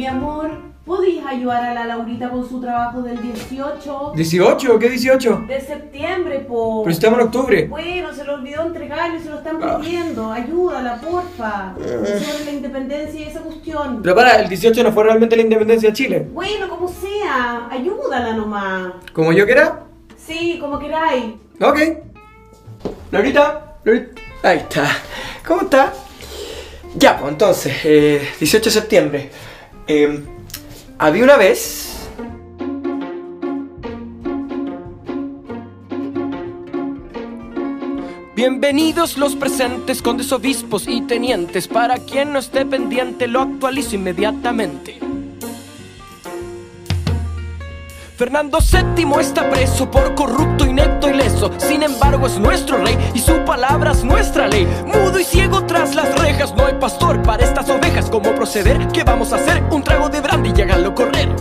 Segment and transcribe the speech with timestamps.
[0.00, 0.50] Mi amor,
[0.86, 4.78] ¿podéis ayudar a la Laurita con su trabajo del 18 ¿18?
[4.78, 5.44] ¿Qué 18?
[5.46, 6.84] de septiembre, po?
[6.84, 7.66] Pero estamos en octubre.
[7.68, 10.32] Bueno, se lo olvidó entregarlo y se lo están pidiendo.
[10.32, 11.74] Ayúdala, porfa.
[11.76, 14.00] Sobre la independencia y esa cuestión.
[14.02, 16.26] Pero para, el 18 no fue realmente la independencia de Chile.
[16.32, 18.94] Bueno, como sea, ayúdala nomás.
[19.12, 19.80] Como yo quiera.
[20.16, 21.34] Sí, como queráis.
[21.60, 21.78] Ok.
[23.10, 24.22] Laurita, Laurita.
[24.44, 24.88] Ahí está.
[25.46, 25.92] ¿Cómo está?
[26.96, 29.30] Ya, pues entonces, eh, 18 de septiembre.
[29.92, 30.22] Eh,
[30.98, 32.08] había una vez.
[38.36, 41.66] Bienvenidos los presentes, condes, obispos y tenientes.
[41.66, 45.00] Para quien no esté pendiente, lo actualizo inmediatamente.
[48.20, 51.50] Fernando VII está preso por corrupto, inepto y leso.
[51.56, 54.68] Sin embargo, es nuestro rey y su palabra es nuestra ley.
[54.84, 58.10] Mudo y ciego tras las rejas, no hay pastor para estas ovejas.
[58.10, 58.88] ¿Cómo proceder?
[58.88, 59.62] ¿Qué vamos a hacer?
[59.70, 61.34] Un trago de brandy y háganlo correr.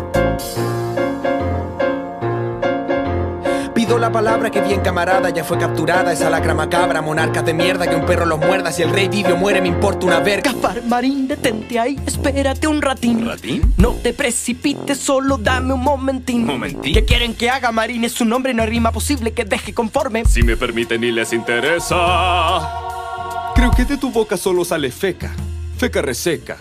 [3.97, 7.95] La palabra que bien camarada ya fue capturada esa lacra macabra, monarcas de mierda que
[7.95, 10.51] un perro los muerda si el rey vive o muere me importa una verga.
[10.51, 13.27] Gaspar Marín, detente ahí, espérate un ratín.
[13.27, 13.73] ¿Ratín?
[13.77, 16.45] No te precipites, solo dame un momentín.
[16.45, 16.93] ¿Momentín?
[16.93, 18.03] ¿Qué quieren que haga Marín?
[18.03, 20.25] Es su nombre, no hay rima posible que deje conforme.
[20.25, 22.69] Si me permiten y les interesa.
[23.53, 25.31] Creo que de tu boca solo sale feca.
[25.77, 26.57] Feca reseca.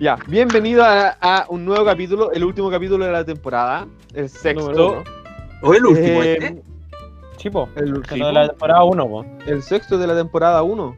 [0.00, 5.02] Ya, bienvenido a, a un nuevo capítulo, el último capítulo de la temporada, el sexto.
[5.62, 6.62] ¿O el último Eh, este?
[7.36, 9.24] Chipo, El, de la temporada 1, po.
[9.46, 10.96] el sexto de la temporada 1.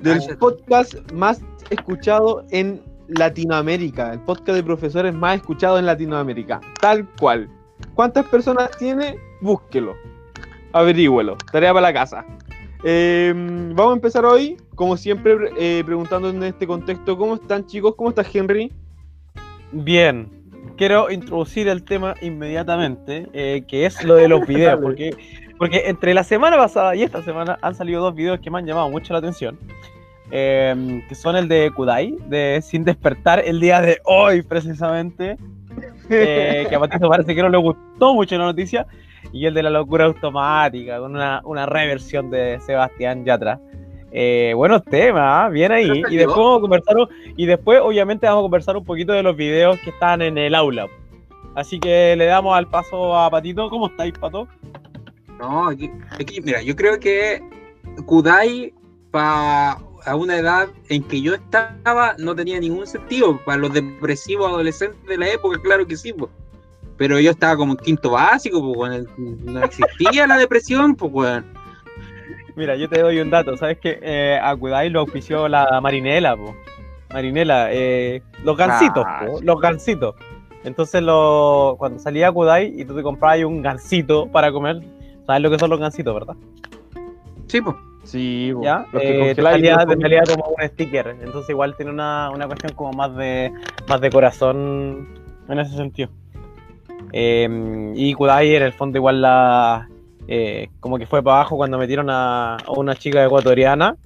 [0.00, 1.40] Del Ah, podcast más
[1.70, 4.12] escuchado en Latinoamérica.
[4.12, 6.60] El podcast de profesores más escuchado en Latinoamérica.
[6.80, 7.48] Tal cual.
[7.94, 9.18] ¿Cuántas personas tiene?
[9.40, 9.94] Búsquelo.
[10.72, 11.36] Averígüelo.
[11.50, 12.24] Tarea para la casa.
[12.84, 13.32] Eh,
[13.74, 17.96] vamos a empezar hoy, como siempre, eh, preguntando en este contexto, ¿cómo están chicos?
[17.96, 18.72] ¿Cómo está Henry?
[19.72, 20.30] Bien.
[20.76, 25.10] Quiero introducir el tema inmediatamente, eh, que es lo de los videos, porque,
[25.58, 28.66] porque entre la semana pasada y esta semana han salido dos videos que me han
[28.66, 29.58] llamado mucho la atención,
[30.30, 35.36] eh, que son el de Kudai, de Sin Despertar, el día de hoy precisamente,
[36.08, 38.86] eh, que a Patito parece que no le gustó mucho la noticia,
[39.32, 43.60] y el de la locura automática, con una, una reversión de Sebastián Yatra.
[44.10, 45.48] Eh, buenos temas, ¿ah?
[45.48, 46.02] bien ahí.
[46.10, 46.96] Y después vamos a conversar,
[47.36, 50.54] y después obviamente vamos a conversar un poquito de los videos que están en el
[50.54, 50.86] aula.
[51.54, 53.68] Así que le damos al paso a Patito.
[53.68, 54.46] ¿Cómo estáis, Pato?
[55.38, 57.42] No, aquí, aquí, mira, yo creo que
[58.06, 58.72] Kudai
[59.10, 63.38] para a una edad en que yo estaba no tenía ningún sentido.
[63.44, 66.30] Para los depresivos adolescentes de la época, claro que sí, pues.
[66.96, 71.57] Pero yo estaba como en quinto básico, pues, weón, no existía la depresión, pues, weón.
[72.58, 73.56] Mira, yo te doy un dato.
[73.56, 76.54] ¿Sabes que eh, a Kudai lo auspició la Marinela, po?
[77.12, 79.44] Marinela, eh, los gansitos, Ah, po, sí.
[79.46, 80.14] los gansitos.
[80.64, 84.80] Entonces, lo, cuando salía Kudai y tú te comprabas un gansito para comer,
[85.24, 86.34] ¿sabes lo que son los gansitos, verdad?
[87.46, 87.76] Sí, pues.
[88.02, 88.62] Sí, po.
[88.64, 88.84] ¿Ya?
[88.92, 91.16] Los que Eh, te, salía, te salía como un sticker.
[91.22, 93.52] Entonces, igual tiene una, una cuestión como más de,
[93.88, 95.08] más de corazón
[95.48, 96.10] en ese sentido.
[97.12, 99.88] Eh, y Kudai en el fondo igual la
[100.28, 103.96] eh, como que fue para abajo cuando metieron a, una chica ecuatoriana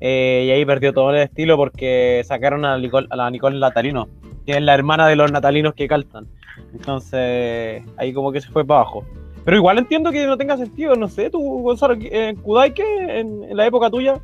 [0.00, 4.08] eh, y ahí perdió todo el estilo porque sacaron a, Nicole, la Nicole Natalino,
[4.46, 6.26] que es la hermana de los natalinos que cantan.
[6.72, 9.04] Entonces ahí como que se fue para abajo.
[9.44, 13.42] Pero igual entiendo que no tenga sentido, no sé, tú, Gonzalo, en Kudai, que en,
[13.44, 14.20] en la época tuya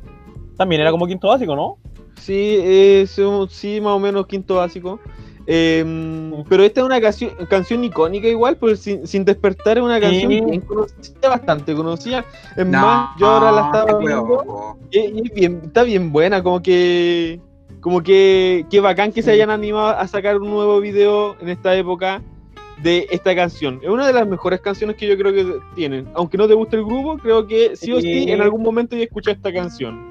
[0.57, 1.77] también era como quinto básico, ¿no?
[2.19, 4.99] Sí, eh, sí, más o menos quinto básico.
[5.51, 9.99] Eh, pero esta es una canción, canción icónica igual, pues sin, Sin despertar es una
[9.99, 10.41] canción Sí.
[10.41, 12.23] bien conocida, bastante conocida.
[12.55, 16.43] Es No, más, yo ahora la estaba viendo y, y es bien, está bien buena,
[16.43, 17.39] como que
[17.81, 21.75] como que, que bacán que se hayan animado a sacar un nuevo video en esta
[21.75, 22.21] época
[22.83, 23.79] de esta canción.
[23.81, 26.07] Es una de las mejores canciones que yo creo que tienen.
[26.13, 28.31] Aunque no te guste el grupo, creo que sí o sí Sí.
[28.31, 30.09] en algún momento ya escuché esta canción.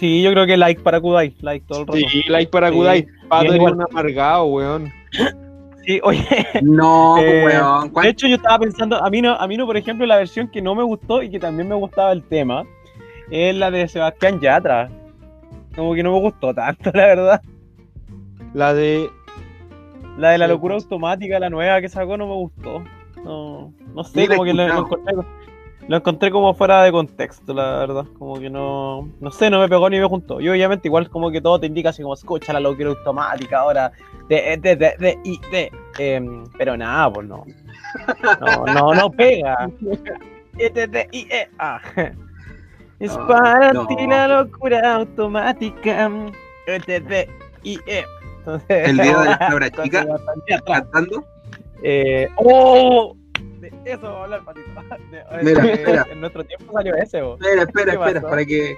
[0.00, 1.98] Sí, yo creo que like para Kudai, like todo el rato.
[1.98, 2.74] Sí, like para Sí.
[2.74, 3.06] Kudai.
[3.28, 4.90] Pato un amargado, weón.
[5.84, 6.26] Sí, oye,
[6.62, 7.84] No, Eh, weón.
[7.88, 10.16] de ¿cuán- hecho yo estaba pensando, a mí no, a mí no, por ejemplo, la
[10.16, 12.64] versión que no me gustó y que también me gustaba el tema,
[13.30, 14.88] es la de Sebastián Yatra.
[15.76, 17.42] Como que no me gustó tanto, la verdad.
[18.54, 19.08] La de.
[20.18, 22.82] La de la locura automática, la nueva que sacó, no me gustó.
[23.24, 25.14] No, no sé, como que lo, lo encontré,
[25.90, 28.04] lo encontré como fuera de contexto, la verdad.
[28.16, 30.40] Como que no, no sé, no me pegó ni me juntó.
[30.40, 33.90] Y obviamente igual como que todo te indica así como escucha la locura automática ahora,
[34.28, 35.72] de, de, de, de, y de.
[35.98, 37.44] Em, pero nada, pues no.
[38.40, 39.68] No, no, no pega.
[40.58, 41.80] E-T-T-I-E-A.
[43.00, 43.88] Es para no.
[43.88, 46.08] ti la locura automática.
[46.68, 48.04] E-T-T-I-E.
[48.38, 50.06] Entonces, El video de la cabra entonces,
[50.46, 50.62] chica.
[50.66, 51.24] cantando.
[51.82, 53.16] Eh, ¡Oh!
[53.60, 54.68] De eso vamos a hablar, Patito.
[55.10, 56.06] De- Mira, de- espera.
[56.10, 57.40] En nuestro tiempo salió ese, vos.
[57.40, 58.76] Espera, espera, ¿Qué espera, para que.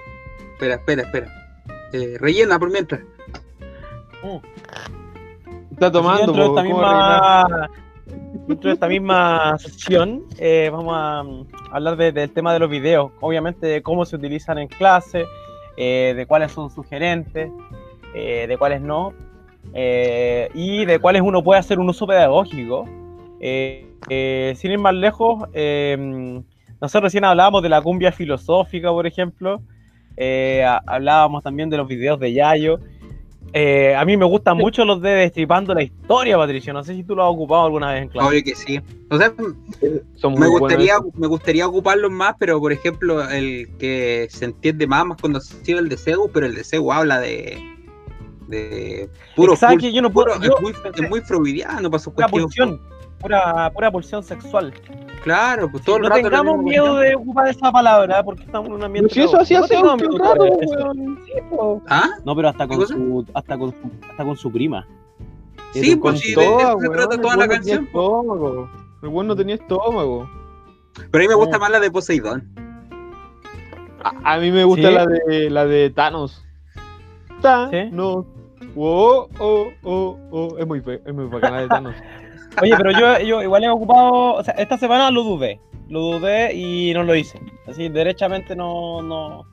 [0.53, 1.27] Espera, espera, espera.
[1.93, 3.01] Eh, rellena por mientras.
[5.71, 7.69] Está tomando, dentro de esta misma
[8.47, 12.69] dentro de esta misma sesión eh, vamos a mm, hablar de- del tema de los
[12.69, 15.25] videos obviamente de cómo se utilizan en clase
[15.77, 17.49] eh, de cuáles son sugerentes
[18.13, 19.13] eh, de cuáles no
[19.73, 22.85] eh, y de cuáles uno puede hacer un uso pedagógico
[23.39, 26.41] Eh, eh, sin ir más lejos eh,
[26.81, 29.61] nosotros recién hablábamos de la cumbia filosófica por ejemplo
[30.15, 32.79] Eh, ha- hablábamos también de los videos de Yayo
[33.55, 36.73] eh, a mí me gustan mucho los de Destripando la Historia, Patricio.
[36.73, 38.27] No sé si tú lo has ocupado alguna vez en clase.
[38.27, 38.79] Obvio que sí.
[39.11, 39.31] O sea,
[40.15, 44.45] Son me muy buenos gustaría, me gustaría ocuparlos más, pero por ejemplo, el que se
[44.45, 47.61] entiende más, más conocido el de CEU, pero el de CEU habla de.
[48.47, 49.53] de puro.
[49.53, 50.73] Exacto, full- yo no puedo- puro- yo- es, muy,
[51.03, 52.45] es muy freudiano para sus cuestiones.
[52.45, 52.81] pulsión,
[53.23, 54.71] pura, pura pulsión sexual.
[55.23, 56.21] Claro, pues todo el no rato.
[56.21, 59.13] tengamos miedo de ocupar esa palabra porque estamos en un ambiente.
[59.13, 59.77] Si eso hacía no hace
[60.07, 61.81] un rato, weón.
[61.89, 62.09] ¿Ah?
[62.23, 63.77] Pero hasta ¿Qué con, su, hasta, con su,
[64.09, 64.85] hasta con su prima.
[65.71, 67.85] Sí, Con pues de eso se trata toda la canción.
[67.85, 68.69] estómago.
[69.01, 70.29] El weón no tenía estómago.
[71.09, 71.59] Pero a mí me gusta Oh.
[71.59, 72.53] más la de Poseidón.
[74.03, 74.93] A, a mí me gusta ¿Sí?
[74.93, 76.45] la de la de Thanos.
[77.41, 78.25] Thanos.
[78.75, 80.55] Oh, oh, oh, oh.
[80.59, 81.95] Es muy es muy bacana la de Thanos.
[82.61, 84.35] Oye, pero yo, yo igual he ocupado.
[84.35, 85.59] O sea, esta semana lo dudé.
[85.89, 87.39] Lo dudé y no lo hice.
[87.67, 89.45] Así, derechamente no, no,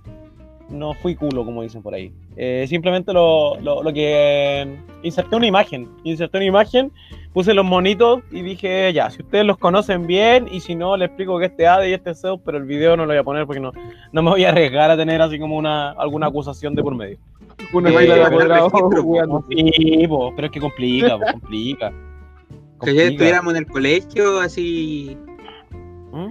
[0.69, 2.12] no fui culo, como dicen por ahí.
[2.37, 4.62] Eh, simplemente lo, lo, lo que.
[4.62, 5.88] eh, inserté una imagen.
[6.05, 6.93] Inserté una imagen,
[7.32, 11.08] puse los monitos y dije, ya, si ustedes los conocen bien y si no, les
[11.08, 13.46] explico que este ADE y este Zeus, pero el video no lo voy a poner
[13.46, 13.73] porque no,
[14.12, 17.19] no me voy a arriesgar a tener así como una alguna acusación de por medio.
[17.75, 19.44] Una Eh, baila de apoderado registro.
[19.50, 21.93] Sí, po, pero es que complica, po, complica.
[22.82, 25.17] Que ya estuviéramos en el colegio así.
[26.12, 26.29] ¿Mm?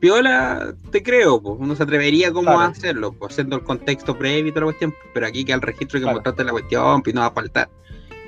[0.00, 2.60] Piola, te creo, pues uno se atrevería como Claro.
[2.60, 5.60] a hacerlo, pues haciendo el contexto previo y toda la cuestión, pero aquí que al
[5.60, 6.16] registro que Claro.
[6.16, 7.68] mostrarte la cuestión, pues no va a faltar.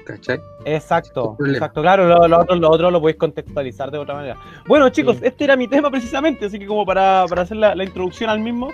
[0.04, 0.40] ¿Cachai?
[0.64, 4.36] Exacto, exacto, claro, lo, lo otro, lo otro lo podéis contextualizar de otra manera.
[4.66, 5.22] Bueno, chicos, Sí.
[5.26, 8.40] este era mi tema precisamente, así que como para, para hacer la, la introducción al
[8.40, 8.70] mismo,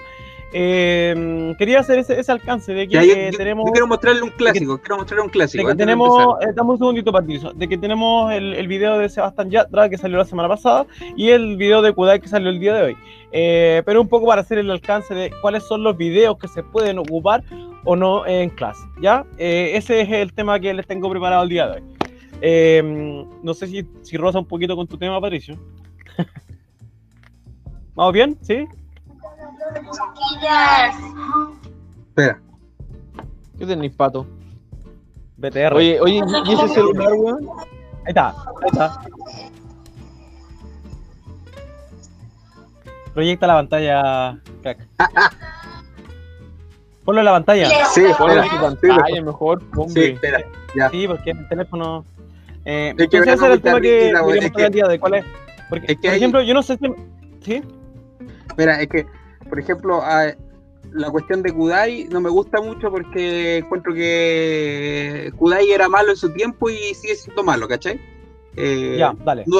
[0.53, 3.67] eh, quería hacer ese, ese alcance de que Ya, yo, eh, yo- tenemos...
[3.67, 5.65] yo quiero mostrarle un clásico, quiero mostrarle un de clásico.
[5.67, 9.09] que de tenemos, eh, dame un segundito Patricio, de que tenemos el, el video de
[9.09, 10.87] Sebastián Yatra que salió la semana pasada
[11.17, 12.97] y el video de Kudai que salió el día de hoy.
[13.33, 16.63] Eh, pero un poco para hacer el alcance de cuáles son los videos que se
[16.63, 17.43] pueden ocupar
[17.85, 19.25] o no en clase, ¿ya?
[19.37, 21.83] Eh, ese es el tema que les tengo preparado el día de hoy.
[22.41, 25.59] Eh, no sé si, si roza un poquito con tu tema, Patricio.
[27.95, 28.39] ¿Vamos bien?
[28.43, 28.65] ¿Sí?
[32.09, 32.41] Espera,
[33.59, 34.27] ¿Qué tenéis, pato?
[35.37, 35.75] BTR.
[35.75, 37.49] Oye, oye, ¿y ese celular, weón?
[38.05, 39.01] Ahí está, ahí está.
[43.15, 44.79] Proyecta la pantalla, crack.
[47.05, 47.69] Ponlo en la pantalla.
[47.93, 48.57] sí, Ponle espera, en tu
[48.89, 50.13] pantalla, mejor, sí, hombre.
[50.13, 50.41] espera,
[50.77, 50.91] ya.
[50.91, 52.05] Sí, porque el teléfono.
[52.65, 54.99] Eh, Es que ese era el tema que queríamos que- día de.
[55.01, 55.25] ¿Cuál es?
[55.69, 56.87] Porque, es que por hay- ejemplo, yo no sé si.
[57.45, 57.63] ¿Sí?
[58.57, 59.07] Mira, es que,
[59.49, 60.35] por ejemplo, a-
[60.93, 66.17] la cuestión de Kudai no me gusta mucho porque encuentro que Kudai era malo en
[66.17, 68.01] su tiempo y sigue siendo malo, ¿cachai?
[68.57, 69.45] Eh, Ya, dale.
[69.47, 69.59] no,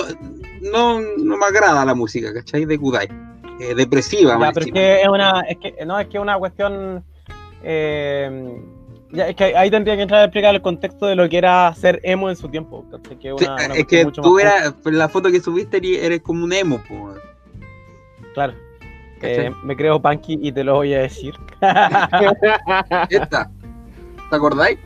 [0.73, 2.65] no, no me agrada la música, ¿cachai?
[2.65, 3.09] De Kudai.
[3.61, 5.41] Eh, depresiva, Ya, más pero es que es una.
[5.49, 7.05] Es que, no, es que es una cuestión.
[7.63, 8.57] eh,
[9.11, 11.75] ya, es que ahí tendría que entrar a explicar el contexto de lo que era
[11.75, 12.85] ser emo en su tiempo.
[12.91, 13.19] ¿cachai?
[13.19, 16.21] Que es Sí, una- una es cuestión que tú eras, la foto que subiste eres,
[16.23, 17.15] como un emo, po.
[18.35, 18.55] Claro.
[19.23, 21.35] Eh, me creo punky y te lo voy a decir.
[23.11, 23.51] Esta.
[24.31, 24.79] ¿Te acordáis?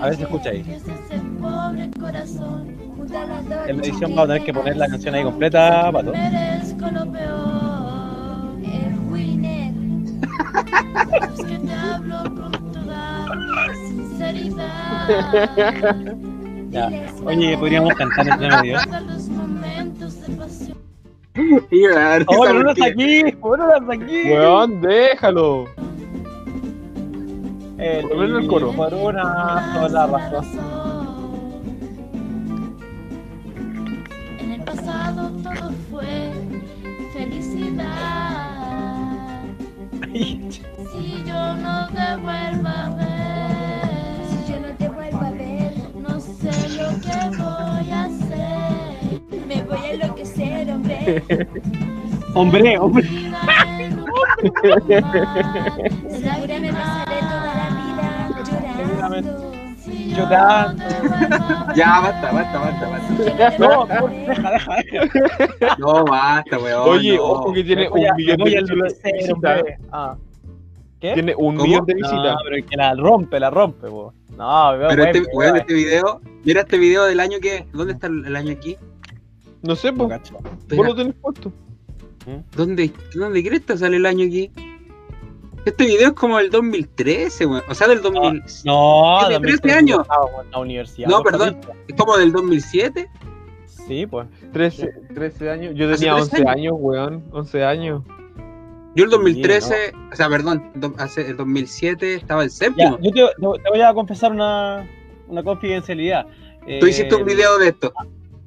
[0.00, 0.64] A ver si escucha ahí.
[3.66, 6.12] En la edición vamos a tener que poner la canción ahí completa, pato.
[16.70, 16.88] Ya.
[17.24, 18.78] Oye, podríamos cantar entre medio.
[21.34, 21.86] Y
[22.26, 23.22] ¡Oh, no aquí!
[23.40, 24.22] ¡Bueno, no está aquí!
[24.30, 25.66] Weón, déjalo.
[27.78, 28.72] El, Por lo el coro.
[28.72, 30.46] Por una sola razón.
[34.38, 36.32] En el pasado todo fue
[37.14, 38.50] felicidad.
[40.12, 46.20] Si yo no te vuelvo a ver, si yo no te vuelvo a ver, no
[46.20, 47.49] sé lo que voy
[51.00, 51.48] hombre.
[52.34, 53.08] Hombre, hombre.
[56.08, 57.66] Seguramente me pasaré toda la
[59.08, 59.20] vida
[60.16, 60.84] llorando.
[61.74, 63.58] Ya, basta, basta, basta, basta.
[63.58, 65.76] No, deja, deja, deja.
[65.78, 66.88] No, basta, weón.
[66.88, 67.22] Oye, no.
[67.24, 69.62] ojo que tiene un a- millón de visitas.
[69.92, 70.16] Ah.
[71.00, 71.14] ¿Qué?
[71.14, 71.66] Tiene un ¿Cómo?
[71.66, 72.36] millón de No, visitas.
[72.44, 74.12] pero es que la rompe, la rompe, po.
[74.36, 77.66] No, weón, Pero este, weón, weón, este video, mira este video del año que.
[77.72, 78.76] ¿Dónde está el año aquí?
[79.62, 80.36] No sé, no cacho.
[80.74, 81.52] Vos lo tenés puesto.
[82.56, 84.50] ¿Dónde, dónde cresta sale el año aquí?
[85.64, 87.62] Este video es como del 2013, weón.
[87.68, 88.42] O sea, del 2000.
[88.64, 90.06] No, Tiene 2013 13 años.
[90.50, 91.08] la universidad.
[91.08, 91.58] No, perdón.
[91.86, 93.08] Es como del 2007.
[93.66, 94.26] Sí, pues.
[94.52, 95.74] 13, 13 años.
[95.74, 97.24] Yo tenía 13 11 años, weón.
[97.32, 98.02] 11 años.
[98.96, 102.98] Yo el 2013, o sea, perdón, do- hace el 2007 estaba el Ya, séptimo.
[103.00, 104.88] yo te, te- te voy a confesar una,
[105.28, 106.26] una confidencialidad.
[106.26, 107.92] Tú Eh, hiciste un video de esto.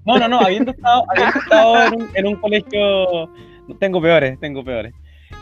[0.05, 3.29] No, no, no, habiendo estado, habiendo estado en, un, en un colegio.
[3.79, 4.93] Tengo peores, tengo peores.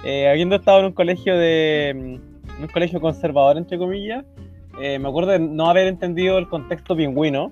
[0.06, 2.20] Eh, habiendo estado en un colegio de.
[2.60, 4.24] mm, Un colegio conservador, entre comillas,
[4.80, 7.52] eh, me acuerdo de no haber entendido el contexto pingüino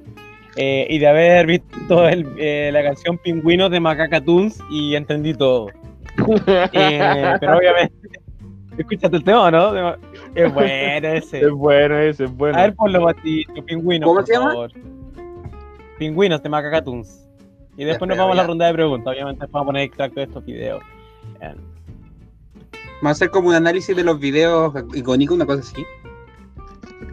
[0.56, 5.34] eh, y de haber visto el- eh, la canción Pingüinos de Macaca Toons y entendí
[5.34, 5.68] todo.
[6.74, 7.94] Eh, pero obviamente.
[8.78, 9.96] ¿Escuchaste el tema o no?
[10.36, 11.40] Es bueno ese.
[11.42, 12.58] Es bueno ese, es bueno.
[12.58, 14.52] A ver, ponlo Matito, pingüinos, ¿Cómo por se llama?
[14.52, 14.72] favor.
[16.00, 17.28] Pingüinos de Macacatuns.
[17.78, 19.14] Y después nos vamos a la ronda de preguntas.
[19.14, 20.82] Obviamente vamos a poner extracto de estos videos.
[21.40, 21.56] Bien.
[23.02, 25.86] Vamos a hacer como un análisis de los videos icónicos, una cosa así.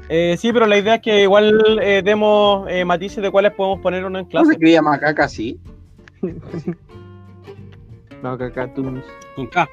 [0.08, 3.80] Eh, sí, pero la idea es que igual eh, demos eh, matices de cuáles podemos
[3.80, 4.46] poner uno en ¿Cómo clase.
[4.46, 5.28] se escribía macaca
[8.38, 9.02] caca, tú.
[9.34, 9.68] Con K.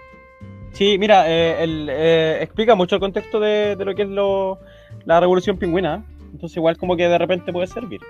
[0.73, 4.59] Sí, mira, eh, el, eh, explica mucho el contexto de, de lo que es lo,
[5.05, 6.03] la revolución pingüina.
[6.31, 8.01] Entonces igual como que de repente puede servir.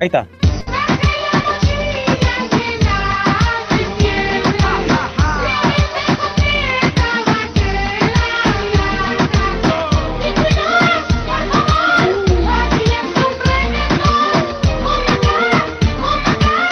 [0.00, 0.26] Ahí está.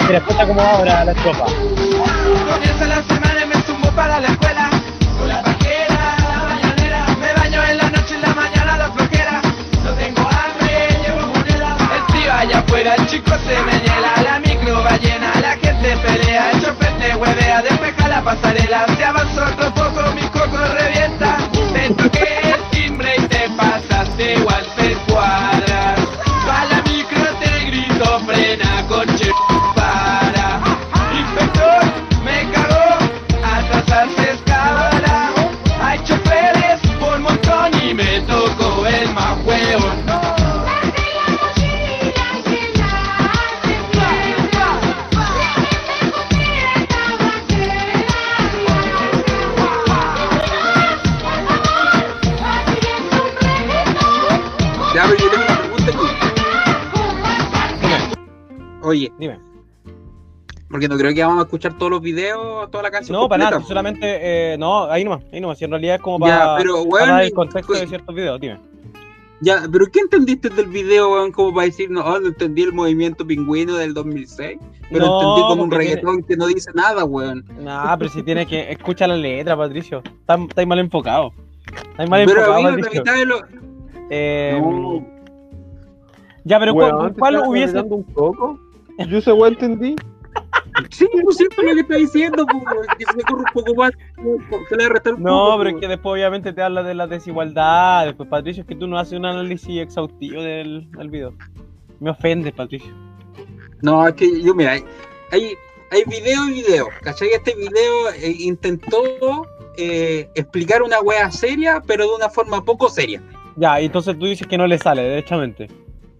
[0.07, 1.45] Mira, escucha cómo va ahora la estrofa.
[1.45, 4.68] Comienza la semana y me zumbo para la escuela.
[12.79, 14.21] Afuera, el chico se me hiela.
[14.23, 16.51] La micro va llena, la gente pelea.
[16.51, 18.85] El chofer te huevea, despeja la pasarela.
[18.97, 21.48] Se avanzó otro poco, mi coco revienta.
[58.89, 59.39] Oye, Dime.
[60.69, 63.17] porque no creo que vamos a escuchar todos los videos, toda la canción.
[63.19, 66.19] No, para nada, solamente, eh, no, ahí nomás, ahí nomás, si en realidad es como
[66.19, 68.57] para, Ya, pero, para weón, dar el contexto de pues- ciertos videos, dime.
[69.41, 71.31] Ya, pero ¿qué entendiste del video, weón?
[71.31, 74.59] Como para decir, no, oh, no entendí el movimiento pingüino del 2006,
[74.91, 77.45] pero No, entendí como un tiene- reggaetón que no dice nada, weón.
[77.61, 81.31] Nah, pero si tienes que, escucha la letra, Patricio, estás estás mal enfocado,
[81.91, 83.01] estás mal Pero, enfocado, amigo, la Patricio.
[83.01, 83.41] mitad de lo...
[84.09, 85.07] Eh, No.
[86.43, 88.59] Ya, pero ¿cuál, Weón, ¿te cuál estás hubiese, un poco?
[89.07, 89.95] Yo ese weón entendí.
[90.91, 93.75] Sí, pues sí, es lo que está diciendo, pues, que se me corre un poco
[93.75, 93.91] más,
[94.69, 95.81] se le va a restar un no, poco, pero es pues.
[95.81, 99.19] que después obviamente te habla de las desigualdades, pues Patricio, es que tú no haces
[99.19, 101.33] un análisis exhaustivo del, del video.
[101.99, 102.93] Me ofendes, Patricio.
[103.81, 104.83] No, es que yo, mira, hay,
[105.31, 105.53] hay,
[105.91, 107.29] hay video y video, ¿cachai?
[107.29, 109.45] Este video eh, intentó
[109.77, 113.21] eh, explicar una wea seria, pero de una forma poco seria.
[113.55, 115.67] Ya, y entonces tú dices que no le sale, derechamente.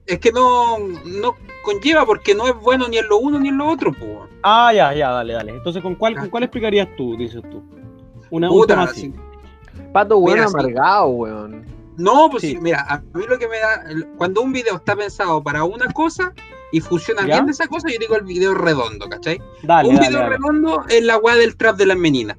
[0.09, 3.57] Es que no, no conlleva porque no es bueno ni en lo uno ni en
[3.57, 4.09] lo otro, pues.
[4.43, 5.51] Ah, ya, ya, dale, dale.
[5.53, 7.61] Entonces, ¿con cuál, con cuál explicarías tú, dices tú?
[8.31, 9.01] Una, un Puta, así.
[9.01, 9.13] sí.
[9.93, 10.55] Pato, weón, Mira, sí.
[10.57, 11.65] amargado, weón.
[11.97, 12.57] No, pues Sí.
[12.61, 13.83] mira, a mí lo que me da,
[14.17, 16.33] cuando un video está pensado para una cosa
[16.71, 17.35] y funciona ¿Ya?
[17.35, 19.41] bien de esa cosa, yo digo el video redondo, ¿cachai?
[19.63, 20.35] Dale, un dale, video dale.
[20.37, 22.37] redondo es la weá del trap de las meninas.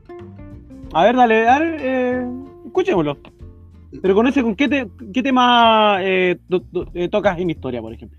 [0.94, 2.26] A ver, dale, a ver, eh,
[2.66, 3.18] escuchémoslo.
[4.02, 6.38] Pero con ese, ¿con qué, te, qué tema eh,
[6.94, 8.18] eh, tocas en historia, por ejemplo?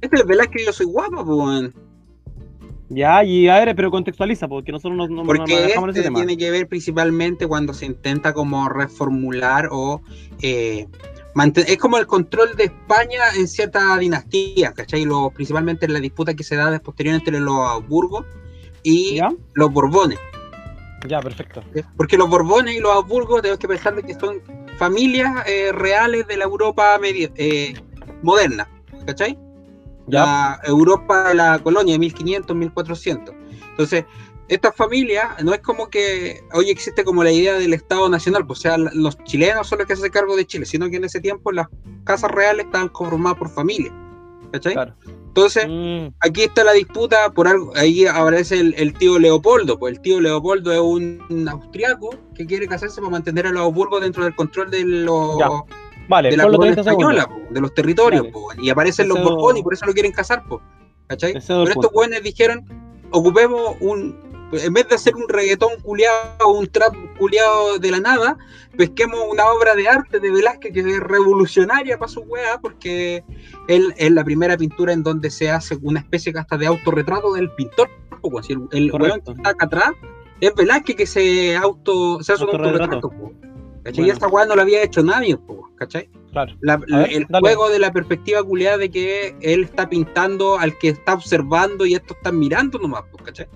[0.00, 1.70] Este es verdad que yo soy guapa, pues.
[2.88, 6.02] Ya, y a ver, pero contextualiza, porque nosotros no, no, no Porque manejamos ese este
[6.02, 6.18] tema.
[6.18, 10.02] tiene que ver principalmente cuando se intenta como reformular o
[10.42, 10.86] eh,
[11.66, 15.04] es como el control de España en ciertas dinastías, ¿cachai?
[15.04, 18.26] Lo, principalmente en la disputa que se da posterior entre los Habsburgos
[18.82, 19.32] y ¿Ya?
[19.54, 20.18] los Borbones.
[21.08, 21.62] Ya, perfecto.
[21.96, 24.40] Porque los Borbones y los Habsburgos tenemos que pensar de que son
[24.78, 27.74] familias eh, reales de la Europa eh,
[28.22, 28.68] moderna,
[29.06, 29.38] ¿cachai?
[30.06, 30.24] Ya.
[30.24, 33.34] La Europa de la colonia de 1500, 1400.
[33.70, 34.04] Entonces,
[34.48, 38.58] esta familia no es como que hoy existe como la idea del Estado Nacional, pues,
[38.60, 41.04] o sea, los chilenos son los que se hacen cargo de Chile, sino que en
[41.04, 41.68] ese tiempo las
[42.04, 43.94] casas reales estaban conformadas por familias,
[44.52, 44.74] ¿cachai?
[44.74, 44.94] Claro.
[45.34, 47.72] Entonces, Mm, aquí está la disputa por algo.
[47.74, 49.78] Ahí aparece el, el tío Leopoldo.
[49.78, 54.02] Pues el tío Leopoldo es un austriaco que quiere casarse para mantener a los Habsburgos
[54.02, 55.38] dentro del control de los
[56.06, 57.12] vale, de la corona 30 segundos.
[57.14, 58.26] española, po, de los territorios.
[58.28, 60.44] Po, y aparecen los Borbones y por eso lo quieren casar.
[60.46, 60.60] Po,
[61.06, 61.32] ¿cachai?
[61.32, 62.66] Pero estos jóvenes dijeron:
[63.10, 64.31] ocupemos un.
[64.52, 68.36] En vez de hacer un reggaetón culiado, un trap culiado de la nada,
[68.76, 73.24] pesquemos una obra de arte de Velázquez que es revolucionaria para su weá, porque
[73.68, 77.50] él es la primera pintura en donde se hace una especie hasta de autorretrato del
[77.52, 77.88] pintor.
[78.20, 79.90] po, pues, si el el weón que está acá atrás
[80.40, 82.94] es Velázquez que se auto se hace un Autorretrato.
[82.94, 83.10] autorretrato.
[83.10, 83.32] po,
[83.82, 83.94] ¿cachai?
[83.94, 84.12] Y Bueno.
[84.12, 86.08] esta weá no la había hecho nadie, po, ¿cachai?
[86.30, 86.54] Claro.
[86.60, 87.40] La- A ver, el dale.
[87.40, 91.94] juego de la perspectiva culiada de que él está pintando al que está observando y
[91.94, 93.48] estos están mirando nomás, pues, ¿cachai?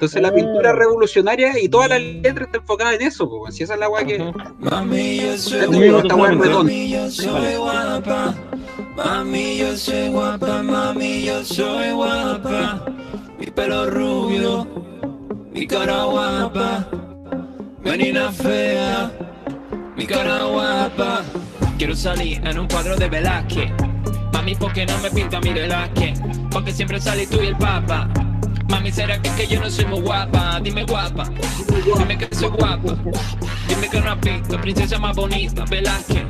[0.00, 0.34] Entonces la Oh.
[0.34, 3.80] pintura es revolucionaria y toda la letra está enfocada en eso, pues, si esa es
[3.80, 4.32] la weá que.
[4.58, 6.16] Mami, yo soy redonda.
[6.16, 8.34] Mami, yo soy guapa.
[8.96, 10.62] Mami, yo soy guapa.
[10.62, 12.82] Mami, yo soy guapa.
[13.38, 14.66] Mi pelo rubio,
[15.52, 16.88] mi cara guapa.
[17.84, 19.10] Menina fea,
[19.98, 21.24] mi cara guapa.
[21.76, 23.70] Quiero salir en un cuadro de Velázquez.
[24.32, 26.18] Mami, ¿por qué no me pinta mi Velázquez?
[26.50, 28.08] Porque siempre salí tú y el papa.
[28.70, 30.60] Mami, ¿será que, que yo no soy muy guapa?
[30.62, 31.24] Dime guapa.
[31.98, 32.96] Dime que soy guapa.
[33.68, 36.24] Dime que no has visto princesa más bonita, Velázquez.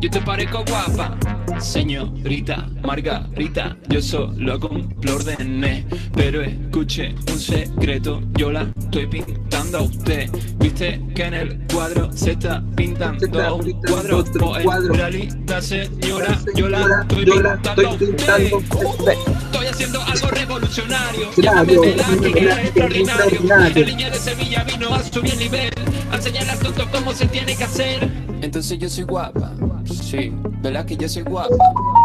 [0.00, 1.16] Yo te parezco guapa.
[1.58, 5.84] Señorita Margarita, yo solo cumplo órdenes,
[6.14, 10.30] pero escuche un secreto, yo la estoy pintando a usted.
[10.58, 16.68] Viste que en el cuadro se está pintando un cuadro, o en realidad señora, yo
[16.68, 19.68] la estoy la pintando a estoy usted.
[19.70, 21.30] haciendo algo revolucionario.
[21.36, 21.80] Velázquez,
[22.32, 24.10] que extraordinario.
[24.10, 25.72] de Sevilla vino a subir el nivel,
[26.10, 28.25] a enseñar al tonto cómo se tiene que hacer.
[28.42, 29.52] Entonces yo soy guapa.
[29.84, 31.56] Sí, ¿verdad que yo soy guapa?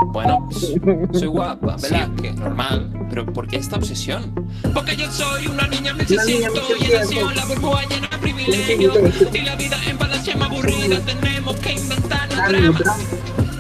[0.08, 0.74] Bueno, pues,
[1.20, 2.92] soy guapa, ¿verdad que normal?
[3.10, 4.34] Pero ¿por qué esta obsesión?
[4.74, 7.00] Porque yo soy una niña niña 1600 y he 1600.
[7.00, 8.98] nacido en la burbuja llena de privilegios.
[9.34, 12.80] Y la vida en palacio es más aburrida, tenemos que inventar un drama.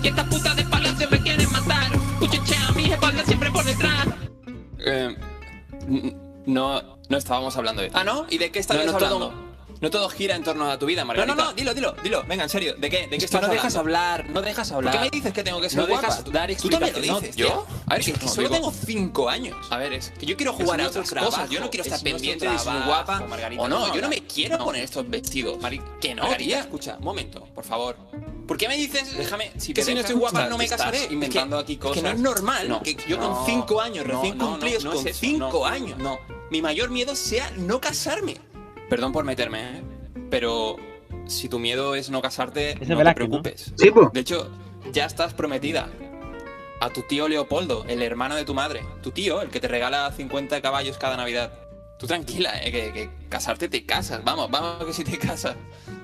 [0.03, 1.91] Y estas putas de palacio me quieren matar.
[2.19, 4.07] Cuchiche a mi espalda siempre por detrás.
[4.79, 5.15] Eh,
[6.45, 8.25] no, no estábamos hablando de ¿Ah, no?
[8.29, 9.50] ¿Y de qué estabas no, no hablando?
[9.81, 11.35] No todo gira en torno a tu vida, No, Margarita.
[11.35, 12.23] no, no, dilo, dilo, dilo.
[12.27, 12.75] Venga, en serio.
[12.77, 13.07] ¿De qué?
[13.07, 13.99] ¿De qué Es que estás no dejas hablando?
[14.19, 14.93] hablar, no dejas hablar.
[14.93, 16.01] ¿Por qué me dices que tengo que ser no guapa?
[16.07, 17.21] dejas dar Tú también lo explicaciones.
[17.23, 17.47] dices, ¿Yo?
[17.47, 17.65] tío.
[17.87, 19.57] A ver, que no, solo digo- tengo cinco años.
[19.71, 21.33] A ver, es Que yo quiero jugar a nuestro otras cosas.
[21.33, 23.67] trabajo, Yo no quiero estar es nuestro pendiente de si soy trabajo, guapa Margarita, o
[23.67, 23.87] no.
[23.87, 24.23] no, Yo no me no.
[24.31, 24.65] quiero No.
[24.65, 25.59] poner estos vestidos.
[25.59, 26.59] Mari- Que no, Margarita, tía.
[26.59, 27.97] escucha, un momento, por favor.
[28.47, 30.65] ¿Por qué me dices Déjame, si que te si no dejas, estoy guapa no me
[30.65, 31.05] estás casaré?
[31.09, 31.97] inventando Es que- aquí cosas.
[31.97, 34.43] Es que no es normal No, que yo no, con cinco años, no, recién no,
[34.45, 36.19] no, cumplidos, no es con eso, cinco no, años, no.
[36.51, 38.37] mi mayor miedo sea no casarme.
[38.91, 39.83] Perdón por meterme, ¿eh?
[40.29, 40.75] pero
[41.25, 43.73] si tu miedo es no casarte, no te preocupes.
[43.77, 44.11] Sí, pues.
[44.11, 44.49] De hecho,
[44.91, 45.89] ya estás prometida.
[46.81, 48.81] A tu tío Leopoldo, el hermano de tu madre.
[49.01, 51.53] Tu tío, el que te regala 50 caballos cada Navidad.
[51.99, 54.23] Tú tranquila, eh, que, que casarte te casas.
[54.25, 55.55] Vamos, vamos que si te casas.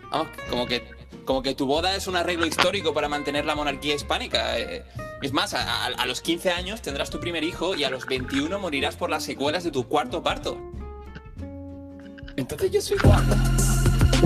[0.10, 0.88] Vamos, como que,
[1.26, 4.58] como que tu boda es un arreglo histórico para mantener la monarquía hispánica.
[4.60, 4.86] eh.
[5.22, 8.06] Es más, a, a- a los 15 años tendrás tu primer hijo y a los
[8.06, 10.62] 21 morirás por las secuelas de tu cuarto parto.
[12.50, 13.36] Entonces yo soy guapa.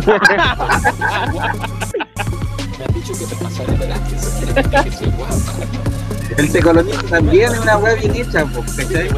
[2.77, 3.73] Me han dicho que te pasaré.
[4.83, 5.35] Que soy guapa.
[6.37, 8.45] El tecolonista también es una web bien hecha.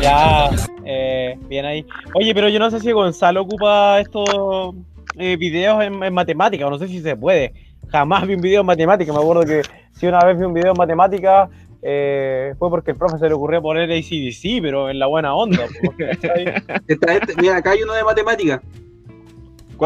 [0.02, 0.50] Ya,
[0.86, 1.86] eh, bien ahí.
[2.16, 4.74] Oye, pero yo no sé si Gonzalo ocupa estos
[5.18, 7.54] eh, videos en, en matemática, o no sé si se puede.
[7.90, 9.12] Jamás vi un video en matemática.
[9.12, 11.50] Me acuerdo que si una vez vi un video en matemática
[11.86, 15.66] eh, fue porque el profe se le ocurrió poner ACDC, pero en la buena onda.
[15.82, 16.46] po, ¿cachai?
[16.88, 18.62] Está este- mira, acá hay uno de matemática.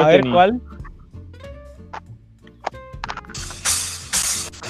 [0.04, 0.62] A ver cuál.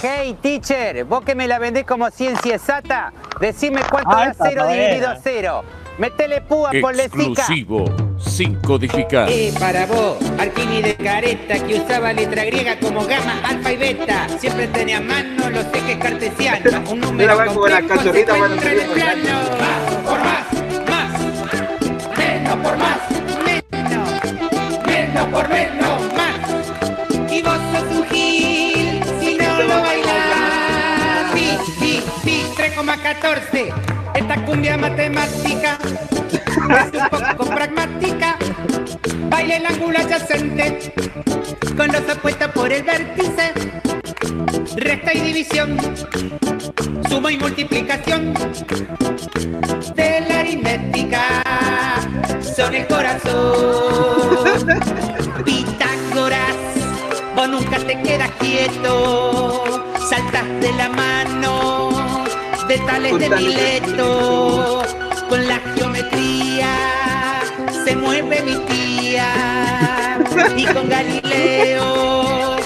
[0.01, 4.67] Hey, teacher, vos que me la vendés como ciencia exacta, decime cuánto Ah, cero está
[4.71, 5.11] dividido buena.
[5.11, 5.63] a cero.
[5.97, 6.91] Metele púa, cica.
[6.91, 7.85] Exclusivo,
[8.19, 9.27] sin codificar.
[9.31, 14.27] Eh, para vos, Arquímedes careta que usaba letra griega como gamma, alfa y beta.
[14.37, 16.91] Siempre tenía a mano los ejes cartesianos.
[16.91, 19.39] Un número Mira, como la se cachorrita, encuentra en el bueno, plano.
[19.59, 20.45] Más por más,
[20.87, 22.17] más.
[22.19, 22.96] Menos por más,
[25.31, 27.31] por no más.
[27.31, 31.33] Y vos sos un si no lo bailás.
[31.33, 33.73] Sí, sí, sí, 3,14.
[34.15, 38.37] Esta cumbia matemática es un poco pragmática.
[39.29, 40.93] Baila el ángulo adyacente,
[41.75, 43.53] con los apuestas por el vértice.
[44.77, 45.77] Resta y división,
[47.09, 48.33] suma y multiplicación
[49.95, 51.46] de la aritmética
[52.57, 54.65] son el corazón.
[55.45, 56.55] Pitágoras,
[57.35, 59.63] vos nunca te quedas quieto,
[60.09, 62.25] saltas de la mano
[62.67, 64.81] de tales de Mileto,
[65.29, 66.69] con la geometría
[67.85, 70.17] se mueve mi tía,
[70.57, 72.57] y con Galileo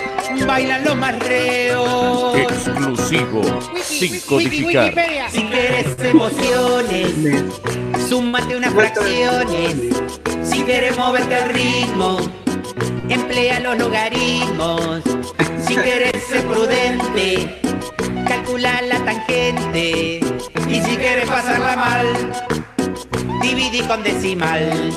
[0.48, 2.38] bailan los más reos.
[2.38, 3.42] Exclusivo
[3.84, 4.94] sin codificar.
[5.32, 7.14] Si quieres emociones,
[8.12, 9.74] súmate unas fracciones.
[10.44, 12.18] Si quieres moverte al ritmo,
[13.08, 15.02] emplea los logaritmos.
[15.66, 17.58] Si quieres ser prudente,
[18.28, 20.20] calcula la tangente.
[20.68, 22.06] Y si quieres pasarla mal,
[23.42, 24.92] dividí con decimal.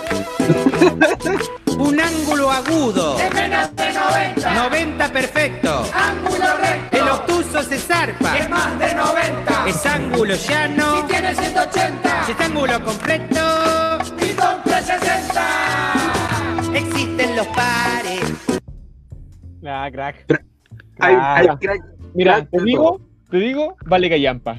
[1.79, 3.19] Un ángulo agudo.
[3.19, 4.55] Es menos de 90.
[4.55, 5.85] 90 perfecto.
[5.93, 6.97] Ángulo recto.
[6.97, 8.39] El obtuso se zarpa.
[8.39, 9.67] Es más de 90.
[9.69, 10.97] Es ángulo llano.
[10.97, 12.25] Si tiene 180.
[12.27, 13.99] Si es ángulo completo.
[14.21, 15.43] Y con 360.
[16.75, 18.33] Existen los pares.
[19.67, 20.25] Ah, crack.
[21.01, 21.59] Ay, ay, Ah.
[21.61, 21.81] crack,
[22.15, 24.57] Mira, te digo, te digo, vale callampa.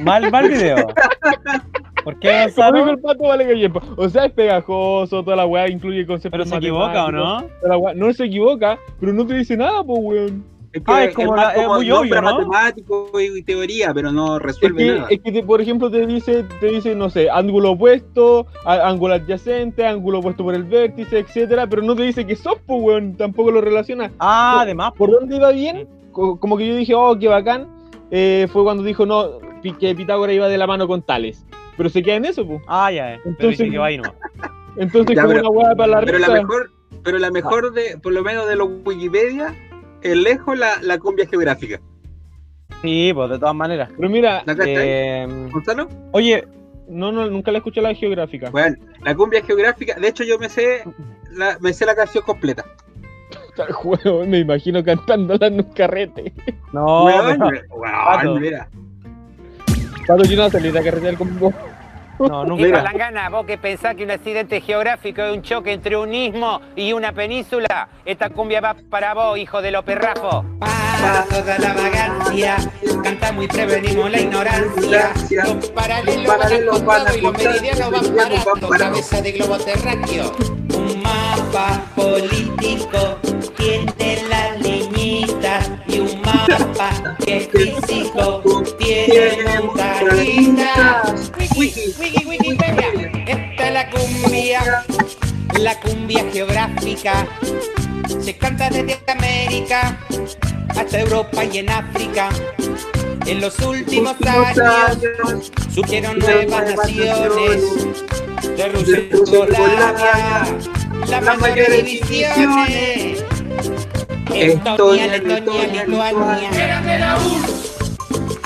[0.00, 0.86] Mal, mal video.
[2.04, 3.82] ¿Por qué, Como dijo el pato, vale callampa.
[3.96, 7.44] O sea, es pegajoso, toda la weá incluye conceptos Pero se equivoca, ¿o no?
[7.62, 10.54] la weá- No se equivoca, pero no te dice nada, pues, weón.
[10.72, 12.34] Es que Ah, es como la- es muy obvio, ¿no?
[12.34, 15.06] matemático y teoría, pero no Es resuelve que, nada.
[15.08, 19.14] es que te- por ejemplo, te dice, te dice, no sé, ángulo opuesto, a- ángulo
[19.14, 23.14] adyacente, ángulo opuesto por el vértice, etcétera, pero no te dice que sos, pues, weón,
[23.16, 24.10] tampoco lo relaciona.
[24.18, 24.92] Ah, Por- además.
[24.98, 25.86] ¿Por dónde iba bien?
[26.10, 27.68] Co- Como que yo dije, oh, qué bacán,
[28.10, 29.38] eh, fue cuando dijo, no,
[29.78, 31.46] que Pitágoras iba de la mano con Tales.
[31.76, 32.62] Pero se queda en eso, pues.
[32.66, 33.18] Ah, ya, eh.
[33.22, 34.14] Pero Entonces- dice que va ahí nomás.
[34.76, 36.70] Entonces, Ya, como pero- una weá para la Pero la mejor,
[37.02, 39.54] pero la mejor de, por lo menos de los Wikipedia,
[40.02, 41.80] es lejos la, la cumbia geográfica.
[42.82, 43.88] Sí, pues de todas maneras.
[43.96, 44.42] Pero mira.
[44.66, 45.88] Eh, ¿Gonzalo?
[46.12, 46.44] oye,
[46.88, 48.50] no, no, nunca la escuché la geográfica.
[48.50, 50.82] Bueno, la cumbia geográfica, de hecho yo me sé
[51.32, 52.64] la, me sé la canción completa.
[53.56, 56.32] Tal juego, me imagino cantándola en un carrete.
[56.72, 58.36] no, weón, Pato.
[58.40, 58.68] mira.
[60.06, 61.52] Pato, yo no salí a carretear conmigo.
[62.18, 62.64] no, nunca.
[62.64, 62.82] Mira.
[62.82, 66.92] Langana, vos que pensás que un accidente geográfico es un choque entre un istmo y
[66.92, 70.44] una península, esta cumbia va para vos, hijo de los perrafos.
[70.60, 72.56] Para toda la vagancia,
[73.02, 75.12] canta muy prevenimos la ignorancia.
[75.30, 80.32] Los paralelos van al costado y los meridianos van parando, cabeza de globo terráqueo.
[80.74, 83.18] Un mapa político
[83.56, 84.60] tiene las
[85.86, 88.42] y un mapa que físico
[88.78, 91.32] tiene caritas.
[91.56, 92.88] Wiki, wiki, Wikipedia.
[93.26, 94.84] Esta es la cumbia,
[95.58, 97.26] la cumbia geográfica.
[98.20, 99.98] Se canta desde América
[100.68, 102.28] hasta Europa y en África.
[103.26, 107.62] En los últimos años surgieron nuevas naciones
[108.56, 110.44] de Rusia y Yugoslavia.
[111.08, 113.24] Las mayores divisiones.
[114.32, 116.50] Estonia, Letonia, Lituania.
[116.50, 117.18] Eran de la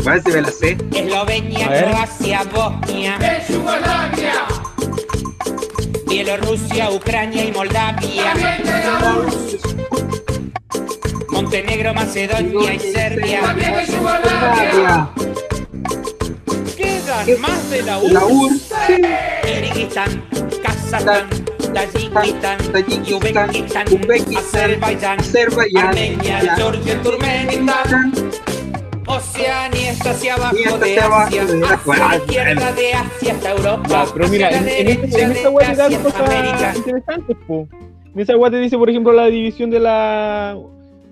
[0.09, 0.79] me sé.
[0.95, 1.67] Eslovenia.
[1.67, 4.47] Croacia, Bosnia, Yugoslavia.
[6.07, 9.61] Bielorrusia, Ucrania y Moldavia, También de la URSS.
[11.29, 13.55] Montenegro, Macedonia y Serbia.
[16.77, 17.99] Quedan más de la.
[17.99, 18.73] URSS.
[19.43, 20.25] Kirguistán,
[20.63, 21.29] Kazajstán,
[21.87, 26.55] Tayikistán, Tayikistán, Uzbekistán, Azerbaiyán, Azerbaiyán, Armenia.
[26.57, 28.13] Georgia, Turkmenistán,
[29.07, 34.51] Oceanía está hacia abajo de Asia, hacia la izquierda de Asia hasta Europa, pero mira,
[34.51, 36.73] en, este- esta weá te da Asia, cosas América.
[36.77, 37.69] interesantes, po.
[38.15, 40.59] En esa weá te dice, por ejemplo, la división de la,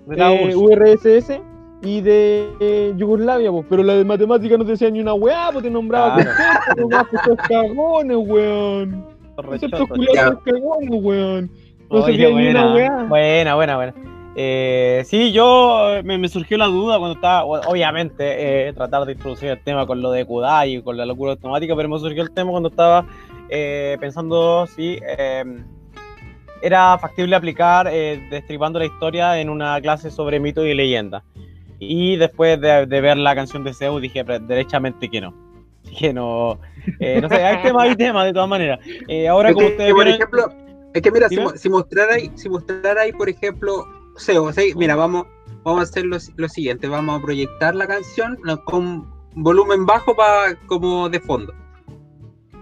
[0.05, 1.39] De la eh, URSS.
[1.83, 3.63] Y de eh, Yugoslavia, po.
[3.69, 6.31] pero la de matemática no te decía ni una weá, te nombraba Claro.
[6.35, 9.05] conceptos, nomás esos cagones, weón.
[9.87, 11.51] Culiados cagones, weón.
[11.89, 13.93] No Oye, buena, buena, buena, buena.
[14.39, 19.13] Eh, sí, yo eh, me, me surgió la duda cuando estaba, obviamente, eh, tratar de
[19.13, 22.21] introducir el tema con lo de Kudai y con la locura automática, pero me surgió
[22.21, 23.07] el tema cuando estaba
[23.49, 25.43] eh, pensando si eh,
[26.61, 27.89] era factible aplicar
[28.29, 31.23] destripando la historia en una clase sobre mito y leyenda.
[31.79, 35.46] Y después de, de ver la canción de Zeus dije derechamente que no.
[35.99, 36.59] Que no,
[36.99, 38.79] eh, no sé, hay tema, hay tema de todas maneras.
[39.07, 40.49] Eh, ahora Es como que, ustedes por vieron- ejemplo,
[40.93, 43.85] es que mira, si, si mostrar ahí, si mostrar ahí, por ejemplo,
[44.17, 45.25] SEO, o sea, mira, vamos,
[45.63, 50.55] vamos a hacer lo, lo siguiente, vamos a proyectar la canción con volumen bajo para
[50.67, 51.53] como de fondo.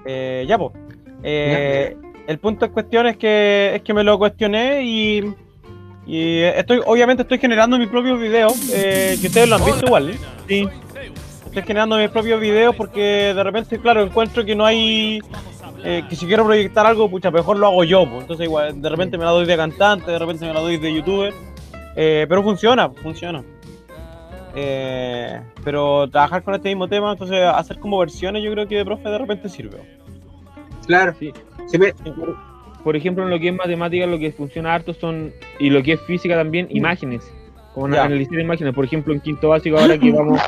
[0.06, 0.74] Eh, ya, pues.
[1.24, 5.34] el punto en cuestión es que, es que me lo cuestioné y,
[6.06, 10.10] y estoy, obviamente estoy generando mis propios videos, eh, que ustedes lo han visto igual,
[10.12, 10.18] ¿eh?
[10.48, 10.68] Sí.
[11.56, 15.22] Estoy generando mis propios videos porque de repente, claro, encuentro que no hay...
[15.86, 18.06] eh, que si quiero proyectar algo, pucha, mejor lo hago yo.
[18.10, 18.24] pues.
[18.24, 20.94] Entonces igual, de repente me la doy de cantante, de repente me la doy de
[20.94, 21.34] youtuber.
[21.96, 23.42] eh, pero funciona, funciona.
[24.54, 28.84] Eh, pero trabajar con este mismo tema, entonces hacer como versiones, yo creo que de
[28.84, 29.78] profe de repente sirve.
[30.86, 31.16] Claro.
[31.18, 31.32] Sí.
[32.04, 32.36] Por,
[32.84, 35.94] por ejemplo, en lo que es matemática, lo que funciona harto son, y lo que
[35.94, 37.34] es física también, imágenes.
[37.76, 38.74] Como analizar imágenes.
[38.74, 40.42] Por ejemplo, en quinto básico, ahora que vamos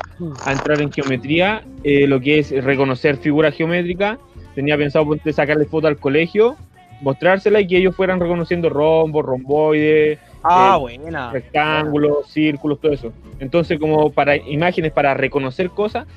[0.46, 4.18] a entrar en geometría, eh, lo que es reconocer figuras geométricas,
[4.56, 6.56] tenía pensado ponte, sacarle foto al colegio,
[7.02, 11.32] mostrársela y que ellos fueran reconociendo rombos, romboides, Ah, eh, buena.
[11.34, 13.12] rectángulos, círculos, todo eso.
[13.40, 16.08] Entonces, como para imágenes, para reconocer cosas,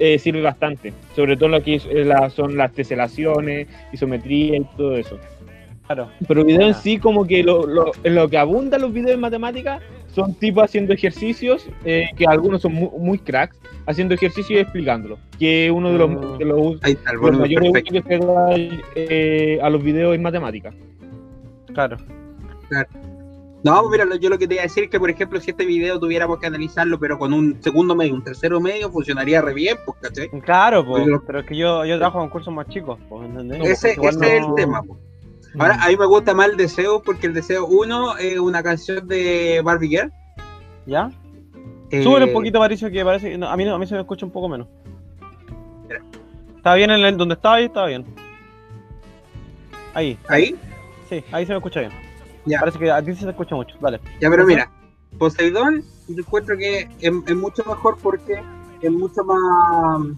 [0.00, 0.92] eh, sirve bastante.
[1.14, 5.18] Sobre todo lo que es- eh, la- son las teselaciones, isometría y todo eso.
[5.86, 6.08] Claro.
[6.26, 9.20] Pero video en sí, como que lo, lo- en lo que abundan los videos en
[9.20, 9.80] matemáticas,
[10.16, 15.18] son tipos haciendo ejercicios, eh, que algunos son muy, muy cracks, haciendo ejercicios y explicándolo.
[15.38, 18.18] Que uno de los, de los, Ahí está, el los volumen mayores usos que se
[18.26, 18.46] da
[18.94, 20.74] eh, a los videos en matemáticas.
[21.74, 21.98] Claro.
[22.70, 22.88] Claro.
[23.62, 25.50] No, pues mira, yo lo que te iba a decir es que, por ejemplo, si
[25.50, 29.52] este video tuviéramos que analizarlo, pero con un segundo medio, un tercero medio, funcionaría re
[29.52, 30.28] bien, pues, ¿cachai?
[30.40, 33.60] Claro, po, Pero- pero es que yo, yo trabajo con cursos más chicos, pues, ¿entendés?
[33.64, 34.82] Ese, ese es el tema.
[34.82, 34.96] po.
[35.58, 39.06] Ahora, a mí me gusta más el deseo porque el deseo 1 es una canción
[39.08, 40.12] de Barbie Girl.
[40.86, 41.10] ¿Ya?
[41.90, 44.00] Eh, Súbele un poquito, Patricio, que parece no, a, mí, no- a mí se me
[44.00, 44.66] escucha un poco menos.
[46.56, 48.04] Está bien en el, donde estaba ahí, estaba bien.
[49.94, 50.18] Ahí.
[50.28, 50.56] ¿Ahí?
[51.08, 51.92] Sí, ahí se me escucha bien.
[52.44, 52.58] Ya.
[52.60, 53.76] Parece que a ti se te escucha mucho.
[53.80, 54.00] Dale.
[54.20, 54.70] Ya, pero mira,
[55.18, 58.42] Poseidón, yo encuentro que es, es mucho mejor porque
[58.82, 60.08] es mucho más.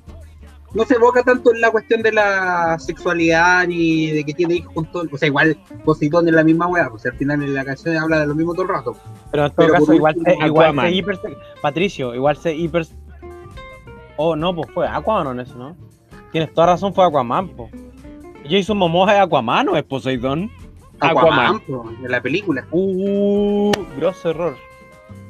[0.75, 4.73] No se evoca tanto en la cuestión de la sexualidad ni de que tiene hijos
[4.75, 5.05] con todo.
[5.11, 8.21] O sea, igual Poseidón es la misma weá, pues al final en la canción habla
[8.21, 8.97] de lo mismo todo el rato.
[9.31, 10.87] Pero en todo Pero caso, igual, se, igual Aquaman.
[10.87, 11.19] se hiper...
[11.63, 12.87] Patricio, igual se hiper...
[14.17, 15.75] Oh, no, pues fue Aquaman en eso, ¿no?
[16.33, 17.71] Tienes toda razón, fue Aquaman, po.
[18.49, 20.51] Jason Momoa es Aquaman o es Poseidón?
[21.01, 22.67] Aquaman, po, de la película.
[22.73, 24.55] Uh, grosso error.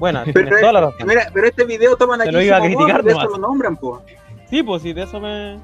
[0.01, 1.07] Bueno, Pero, tienes toda la razón.
[1.07, 3.39] mira, pero este video toman Te aquí lo iba a criticar de eso nomás.
[3.39, 4.03] lo nombran, po.
[4.51, 5.59] Sí, pues sí, de eso me...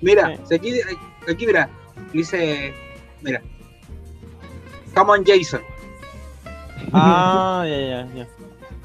[0.00, 0.72] Mira, si aquí,
[1.28, 1.68] aquí mira,
[2.12, 2.72] dice,
[3.22, 3.42] mira,
[4.94, 5.60] come on Jason,
[6.92, 8.26] Ah, ya, ya, ya.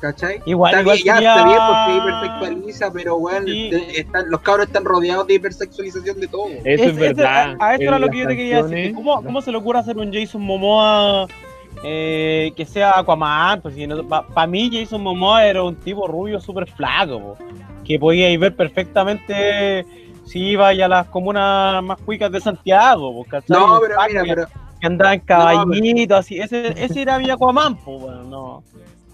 [0.01, 0.41] ¿cachai?
[0.45, 4.67] Igual, está igual bien, ya sería- está bien porque hipersexualiza, pero bueno, están, los cabros
[4.67, 6.47] están rodeados de hipersexualización de todo.
[6.63, 7.55] Eso es, verdad.
[7.59, 8.93] a, En era lo que yo te quería decir.
[8.93, 11.27] ¿Cómo, ¿Cómo se le ocurre hacer un Jason Momoa
[11.83, 13.61] eh, que sea Aquaman?
[13.61, 13.75] Pues,
[14.33, 17.37] Para mí, Jason Momoa era un tipo rubio súper flaco, po,
[17.85, 19.85] que podíais ver perfectamente
[20.25, 23.23] si iba a las comunas más cuicas de Santiago.
[23.25, 23.57] ¿cachai?
[23.57, 24.47] No, pero mira, que- pero
[24.81, 26.39] que andaba en caballito, así.
[26.39, 28.63] Ese, ese era Aquaman, po, bueno, no.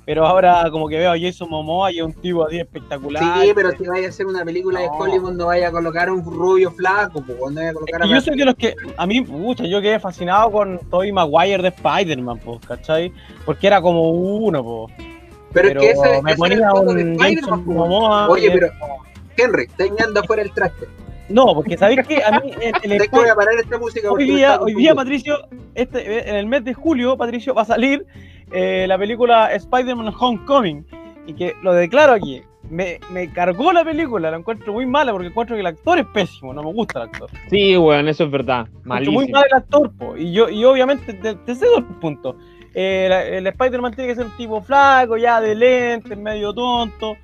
[0.04, 3.24] Pero ahora, como que veo a Jason Momoa y es un tipo así espectacular.
[3.24, 6.24] sí, pero si vaya a hacer una película de Hollywood no vaya a colocar un
[6.26, 9.06] rubio flaco, pues no vaya a colocar a Y yo soy de los que, a
[9.06, 13.12] mí, pucha, yo quedé fascinado con Tobey Maguire de Spider-Man, po, ¿cachai?
[13.46, 14.88] Porque era como uno, po.
[15.54, 17.78] Pero, es que ese, me ese ponía un Jason pues.
[17.78, 18.30] Momoa.
[18.30, 18.72] Oye, eh, pero
[19.38, 20.88] Henry, mirando afuera el traste.
[21.30, 22.52] No, porque sabéis que a mí
[22.84, 24.94] el, que voy a parar esta música hoy día, hoy día.
[24.94, 25.38] Patricio,
[25.76, 28.06] este, en el mes de julio, Patricio, va a salir
[28.52, 30.86] eh, la película Spider-Man Homecoming.
[31.28, 32.42] Y que lo declaro aquí.
[32.70, 36.06] Me, me cargó la película, la encuentro muy mala porque encuentro que el actor es
[36.14, 37.30] pésimo, no me gusta el actor.
[37.50, 38.66] Sí, weón, eso es verdad.
[38.84, 39.20] Malísimo.
[39.20, 40.16] muy mal el actor, po.
[40.16, 42.38] Y yo, y obviamente te, te cedo el punto.
[42.74, 47.16] Eh, la- el Spider-Man tiene que ser un tipo flaco, ya de lentes, medio tonto,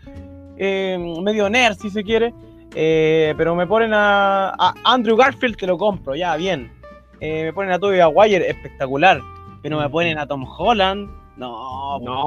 [0.58, 2.34] eh, medio nerd si se quiere.
[2.76, 6.72] Eh, pero me ponen a, a Andrew Garfield, te lo compro, ya, bien.
[7.20, 9.22] Eh, me ponen a Tobey Maguire, espectacular.
[9.64, 12.00] Pero me ponen a Tom Holland, no.
[12.00, 12.22] No,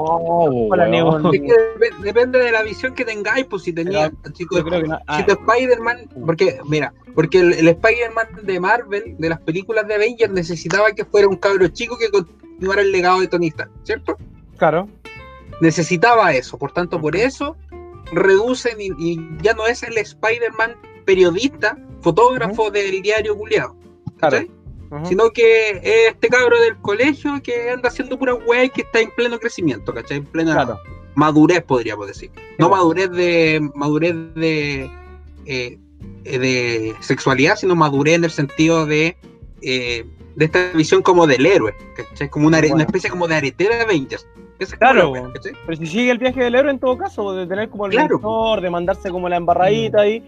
[0.68, 1.46] Holland es un- Es que
[1.78, 4.16] dep- depende de la visión que tengáis, pues si tenía, que
[4.88, 5.24] no- si ah.
[5.26, 10.32] tu Spider-Man, porque mira, porque el, el Spider-Man de Marvel, de las películas de Avengers,
[10.32, 12.08] necesitaba que fuera un cabro chico que
[12.60, 14.18] continuara el legado de Tony Stark, ¿cierto?
[14.58, 14.86] Claro.
[15.62, 17.56] Necesitaba eso, por tanto, por eso
[18.12, 23.76] reducen y, y ya no es el Spider-Man periodista, fotógrafo del diario culiado,
[24.18, 24.50] ¿cachai?
[25.04, 29.00] Sino que es este cabro del colegio que anda haciendo pura weá y que está
[29.00, 30.18] en pleno crecimiento, ¿cachai?
[30.18, 30.78] En plena
[31.14, 32.30] madurez, podríamos decir.
[32.58, 34.90] No madurez de madurez de,
[35.46, 35.78] eh,
[36.24, 39.16] eh, de sexualidad, sino madurez en el sentido de,
[39.62, 40.04] eh,
[40.36, 42.28] de esta visión como del héroe, ¿cachai?
[42.28, 44.26] Como una, una especie como de aretera de Avengers.
[44.58, 45.30] Es Claro, la wea,
[45.64, 48.16] pero si sigue el viaje del héroe en todo caso, de tener como el Claro,
[48.16, 50.22] mentor, de mandarse como la embarradita ahí,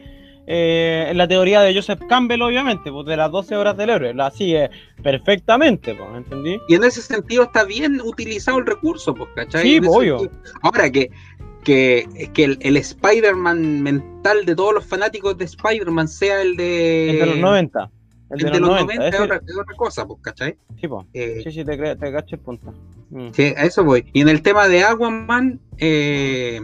[0.46, 4.14] eh, en la teoría de Joseph Campbell, obviamente, pues de las 12 horas del héroe,
[4.14, 4.70] la sigue
[5.02, 6.58] perfectamente, pues, ¿entendí?
[6.66, 9.62] Y en ese sentido está bien utilizado el recurso, pues, ¿cachai?
[9.62, 10.18] Sí, pues, obvio.
[10.18, 10.40] sentido.
[10.62, 11.10] Ahora que,
[11.62, 17.10] que, que el, el Spider-Man mental de todos los fanáticos de Spider-Man sea el de.
[17.10, 17.90] El de los 90.
[18.32, 20.56] El El de, de los los 90, 90 es otra, es otra cosa, pues, ¿cachai?
[20.80, 21.06] Sí, pues.
[21.14, 22.72] Eh, Sí, sí, te, te cacho el punto.
[23.10, 23.28] Mm.
[23.32, 24.06] Sí, a eso voy.
[24.12, 26.60] Y en el tema de Aquaman, eh,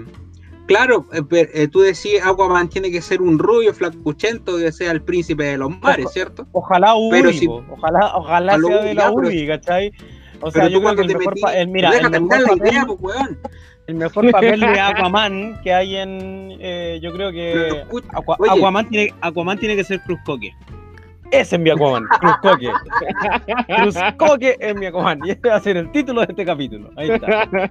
[0.67, 1.23] claro, eh,
[1.55, 5.59] eh, tú decís Aquaman tiene que ser un rubio flacuchento que sea el príncipe de
[5.59, 6.47] los mares, Ojo- ¿cierto?
[6.53, 9.93] Ojalá Uri, Pero si- ojalá, ojalá sea de la ya, pero- ¿cachai?
[10.41, 11.91] O sea, Pero yo tú creo cuando que el te mejor, metí- pa- el, mira,
[11.91, 13.39] deja terminar la papel, idea, pues, weón.
[13.89, 18.53] el mejor papel de Aquaman que hay en, eh, yo creo que Aqua- oye.
[18.53, 20.55] Aquaman, tiene, Aquaman tiene que ser Cruzcoque.
[21.31, 22.71] Ese es mi Aquaman, Cruzcoque.
[23.67, 25.21] Cruzcoque es mi Aquaman.
[25.25, 26.91] Y este va a ser el título de este capítulo.
[26.97, 27.71] Ahí está.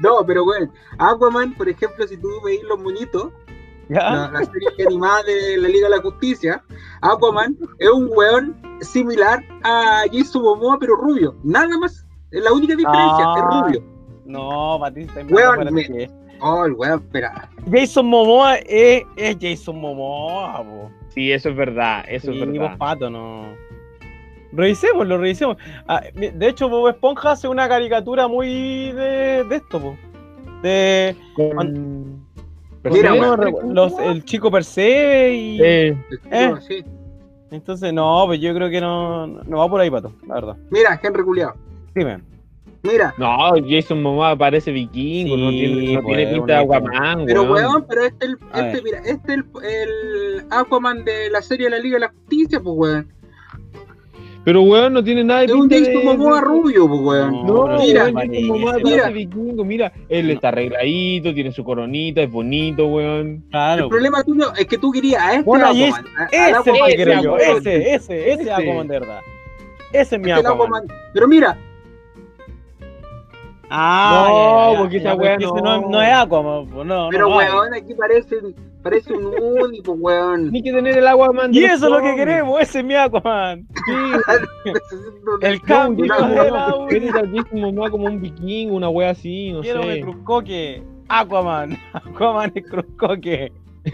[0.00, 3.28] No, pero weón, Aquaman, por ejemplo, si tú veis los monitos,
[3.88, 4.10] ¿Ya?
[4.10, 6.62] la, la serie animada de la Liga de la Justicia,
[7.02, 11.34] Aquaman es un weón similar a Jason Momoa, pero rubio.
[11.44, 12.06] Nada más.
[12.30, 13.34] Es la única diferencia, Ah.
[13.36, 13.84] es rubio.
[14.24, 15.20] No, Batista.
[15.28, 16.10] Weón, me- que-
[16.44, 17.48] Oh, el weón, espera.
[17.70, 20.90] Jason Momoa es, es Jason Momoa, po.
[21.14, 22.78] Sí, eso es verdad, eso Sí, es vos, verdad.
[22.78, 23.54] pato, no.
[24.52, 25.56] Revisémoslo, revisemos.
[25.88, 29.96] Ah, de hecho, Bob Esponja hace una caricatura muy de, de esto, po.
[30.62, 31.16] De.
[31.34, 32.22] Con-
[32.84, 35.58] Mira, no, los- el chico Percebe y.
[35.62, 35.96] Eh,
[36.30, 36.52] ¿Eh?
[36.66, 36.84] Sí.
[37.50, 40.56] Entonces, no, pues yo creo que no, no va por ahí, pato, la verdad.
[40.70, 41.54] Mira, Henry Culeado.
[41.94, 42.18] Dime.
[42.84, 47.42] Mira, No, Jason Momoa parece vikingo, no tiene, no pues, tiene pinta de Aquaman, pero
[47.44, 47.52] weón.
[47.54, 51.78] weón, pero este, el, este mira, este el, el Aquaman de la serie de la
[51.78, 53.12] Liga de la Justicia, pues weón.
[54.44, 55.94] Pero weón no tiene nada de Es un pinta de...
[55.94, 57.46] Jason Momoa de- rubio, pues weón.
[57.46, 59.08] No, pero mira, weón, Jason Momoa Mira.
[59.10, 63.44] vikingo, mira, él está arregladito, tiene su coronita, es bonito, weón.
[63.52, 63.84] Claro.
[63.84, 66.04] El problema tuyo es que tú querías a este Bueno, Aquaman.
[66.18, 67.12] a- Ese es Aquaman ese,
[67.52, 68.50] ese, ese Ese.
[68.52, 69.20] Aquaman de verdad.
[69.92, 70.66] Ese es mi Este es Aquaman.
[70.66, 70.98] Aquaman.
[71.14, 71.56] Pero mira,
[73.74, 75.80] Ah, No, ya, ya, ya, porque esa ese no.
[75.80, 75.88] no.
[75.88, 78.36] no es Aquaman, pues no, pero no weón, aquí parece,
[78.82, 79.32] parece un
[79.82, 80.50] pues weón.
[80.50, 82.94] Tiene que tener el Aquaman de Y eso es lo que queremos, ese es mi
[82.94, 83.66] Aquaman.
[85.40, 89.60] El No, cambio de la quiere Jason Momoa como un vikingo, una wea así, no
[89.62, 89.88] Quiero sé.
[89.88, 90.82] me Cruzcoque.
[91.08, 91.78] Aquaman.
[91.94, 93.52] Aquaman es Cruzcoque.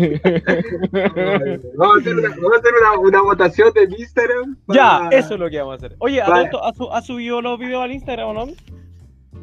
[1.77, 4.57] Vamos a hacer, una, vamos a hacer una, una votación de Instagram.
[4.69, 5.97] Ya, eso es lo que vamos a hacer.
[6.01, 6.33] Oye, Vale.
[6.49, 8.47] Adolfo, ¿has, su- has subido los videos al Instagram o no?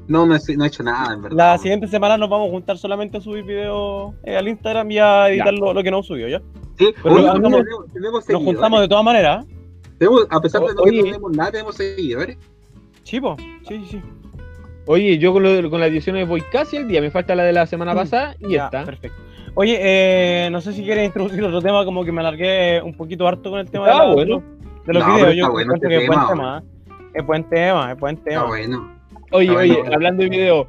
[0.08, 1.38] No, no he, no he hecho nada, en verdad.
[1.38, 5.00] La siguiente semana nos vamos a juntar solamente a subir videos eh, al Instagram y
[5.00, 6.42] a editar lo, lo que no subió, ¿ya?
[6.78, 8.46] Sí, Pero oye, nos juntamos- tenemos, tenemos Nos seguidores.
[8.54, 9.46] juntamos de todas maneras.
[9.46, 9.56] ¿eh?
[9.98, 10.92] Tenemos- a pesar de no, Oye.
[10.92, 12.38] que no tenemos nada, tenemos seguidores.
[13.04, 14.02] Chivo, sí, sí, sí.
[14.88, 17.54] Oye, yo con, lo- con las ediciones voy casi al día, me falta la de
[17.54, 18.50] la semana pasada y Mm.
[18.50, 18.84] Ya, esta.
[18.86, 19.18] perfecto.
[19.56, 23.28] Oye, eh, no sé si quieres introducir otro tema, como que me alargué un poquito
[23.28, 24.44] harto con el tema Ah, de, la- bueno.
[24.86, 25.30] de los No, videos.
[25.30, 26.64] está Yo bueno encuentro este que es buen tema.
[26.64, 27.10] ¿eh?
[27.16, 28.46] Es buen tema, es buen Está tema.
[28.48, 28.95] bueno.
[29.32, 30.68] Oye, oye, hablando de video,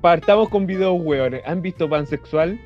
[0.00, 1.42] partamos con videos hueones.
[1.46, 2.60] ¿Han visto pansexual?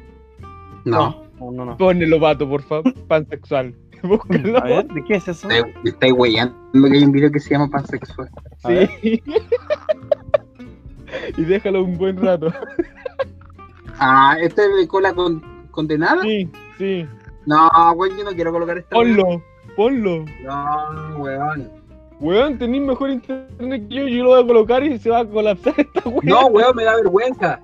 [0.84, 1.22] No.
[1.38, 1.76] No, no, no.
[1.76, 2.92] Ponelo, pato, por favor.
[3.06, 3.74] Pansexual.
[4.02, 4.58] Búscalo.
[4.58, 5.48] A ver, ¿de qué es eso?
[5.48, 8.30] Me me estáis weyando que hay un video que se llama pansexual.
[9.02, 9.22] Sí.
[11.36, 12.52] y déjalo un buen rato.
[13.98, 16.22] Ah, ¿este es de cola con, condenada?
[16.22, 16.48] Sí,
[16.78, 17.06] sí.
[17.46, 18.94] No, güey, yo no quiero colocar este.
[18.94, 19.42] Ponlo,
[19.76, 20.24] ponlo.
[20.42, 21.79] No, weón.
[22.20, 25.24] Weón, tenéis mejor internet que yo, yo lo voy a colocar y se va a
[25.24, 26.20] colapsar esta weón.
[26.24, 27.60] No, weón, me da vergüenza.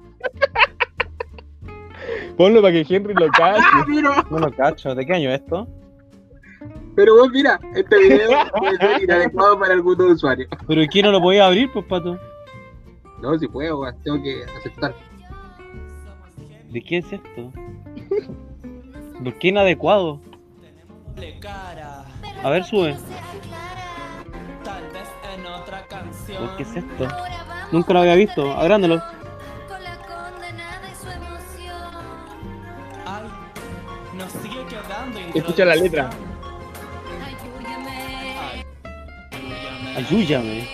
[2.38, 3.62] Ponlo para que Henry lo cache.
[3.62, 4.24] Ah.
[4.30, 4.94] No lo cacho.
[4.94, 5.68] ¿De qué año es esto?
[6.94, 10.48] Pero weón, mira, este video puede ser inadecuado para algunos usuarios.
[10.66, 12.18] Pero ¿y quién no lo podía abrir, pues, pato?
[13.20, 14.94] No, si puedo, weón, tengo que aceptar.
[16.70, 17.52] ¿De qué es esto?
[19.22, 20.20] ¿Por qué inadecuado?
[22.42, 22.96] A ver, sube.
[26.34, 27.08] ¿Por qué es esto?
[27.72, 28.52] Nunca lo había visto.
[28.52, 29.02] Agrándalo.
[35.34, 36.10] Escucha la letra.
[39.96, 40.68] Ayúdame, Ayúdame.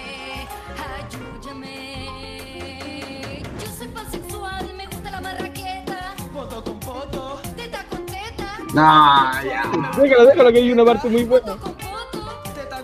[1.42, 3.42] ayúdame.
[3.60, 6.14] Yo soy pansexual, me gusta la marraqueta.
[6.32, 7.40] foto con foto.
[7.56, 9.64] Teta con teta, No, ya.
[10.00, 11.56] Déjalo, déjalo que hay una parte muy buena.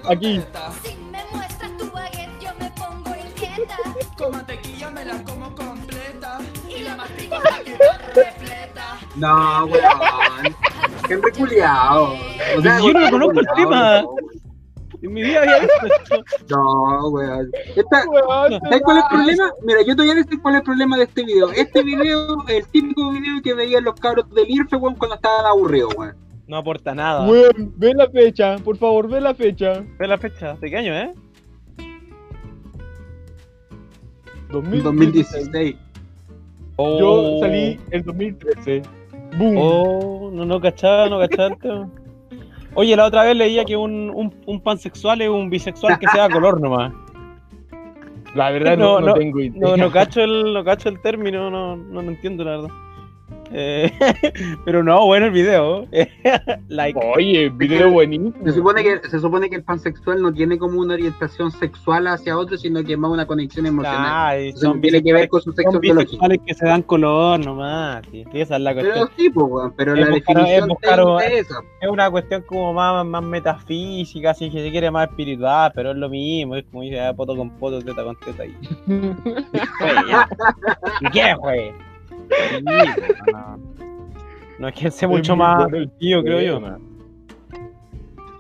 [0.09, 0.41] Aquí.
[4.19, 6.39] Con mantequilla me la como completa.
[6.69, 8.99] Y la mastico hasta quedar repleta.
[9.17, 10.57] No, weón.
[11.09, 12.15] Henry culiao.
[12.57, 14.03] O Yo no conozco el tema.
[15.01, 16.25] En mi vida había visto esto.
[16.49, 17.49] No, weón.
[17.77, 19.53] Esta- ¿Sabes cuál es el problema?
[19.63, 21.51] Mira, yo todavía no sé cuál es el problema de este video.
[21.53, 25.95] Este video el típico video que veían los cabros del IRFE, weón, cuando estaban aburridos,
[25.97, 26.17] weón.
[26.49, 27.29] No aporta nada.
[27.29, 29.85] Weón, ve la fecha, por favor, ve la fecha.
[29.99, 30.55] Ve la fecha.
[30.55, 31.13] ¿De qué año, eh?
[34.51, 35.77] 2016.
[36.79, 38.83] Yo salí en 2013.
[39.37, 39.57] Boom.
[39.59, 41.49] Oh, no, no cachaba, no cachaba.
[41.49, 41.91] el tema.
[42.75, 46.29] Oye, la otra vez leía que un, un, un pansexual es un bisexual que sea
[46.29, 46.93] color nomás.
[48.35, 49.61] La verdad no, no, tengo idea.
[49.61, 52.69] No, no cacho el, no cacho el término, no, no lo entiendo la verdad.
[53.53, 53.91] Eh,
[54.65, 55.87] pero no, bueno el video.
[56.69, 56.99] like.
[57.17, 58.33] Oye, video buenísimo.
[58.45, 62.37] Se supone, que, se supone que el pansexual no tiene como una orientación sexual hacia
[62.37, 64.07] otro, sino que es más una conexión emocional.
[64.07, 66.27] Ay, Entonces, no tiene que ver con su sexo son biológico.
[66.47, 68.03] que se dan color nomás.
[68.11, 68.95] sí, sí, esa es la cuestión.
[68.95, 71.61] Pero sí, pues, pero Es la buscar- definición es buscar- técnica es esa.
[71.81, 75.97] Es una cuestión como más, más metafísica, así que se quiere más espiritual, pero es
[75.97, 78.45] lo mismo, es como dice, ah, poto con poto, teta con teta.
[81.01, 81.73] ¿Y qué, güey?
[82.63, 83.59] No.
[84.59, 86.55] No es que sé mucho más bueno el tío, creo yo.
[86.57, 86.79] tema.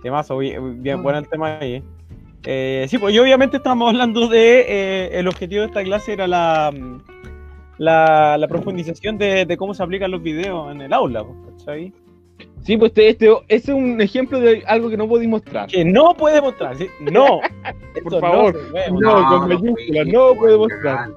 [0.03, 1.83] Temazo, bien, bien bueno el tema ahí.
[2.45, 6.27] Eh, sí, pues y obviamente estábamos hablando de eh, el objetivo de esta clase era
[6.27, 6.99] la, mm,
[7.79, 11.93] la, la profundización de, de cómo se aplican los videos en el aula, pues, ¿cachai?
[12.63, 15.69] Sí, pues este, este ese es un ejemplo de algo que no podéis mostrar.
[15.69, 16.87] Que no puede mostrar, ¿sí?
[17.01, 17.41] No.
[18.03, 18.59] Por favor,
[18.93, 21.11] no no, con mayúsculas, no puede mostrar.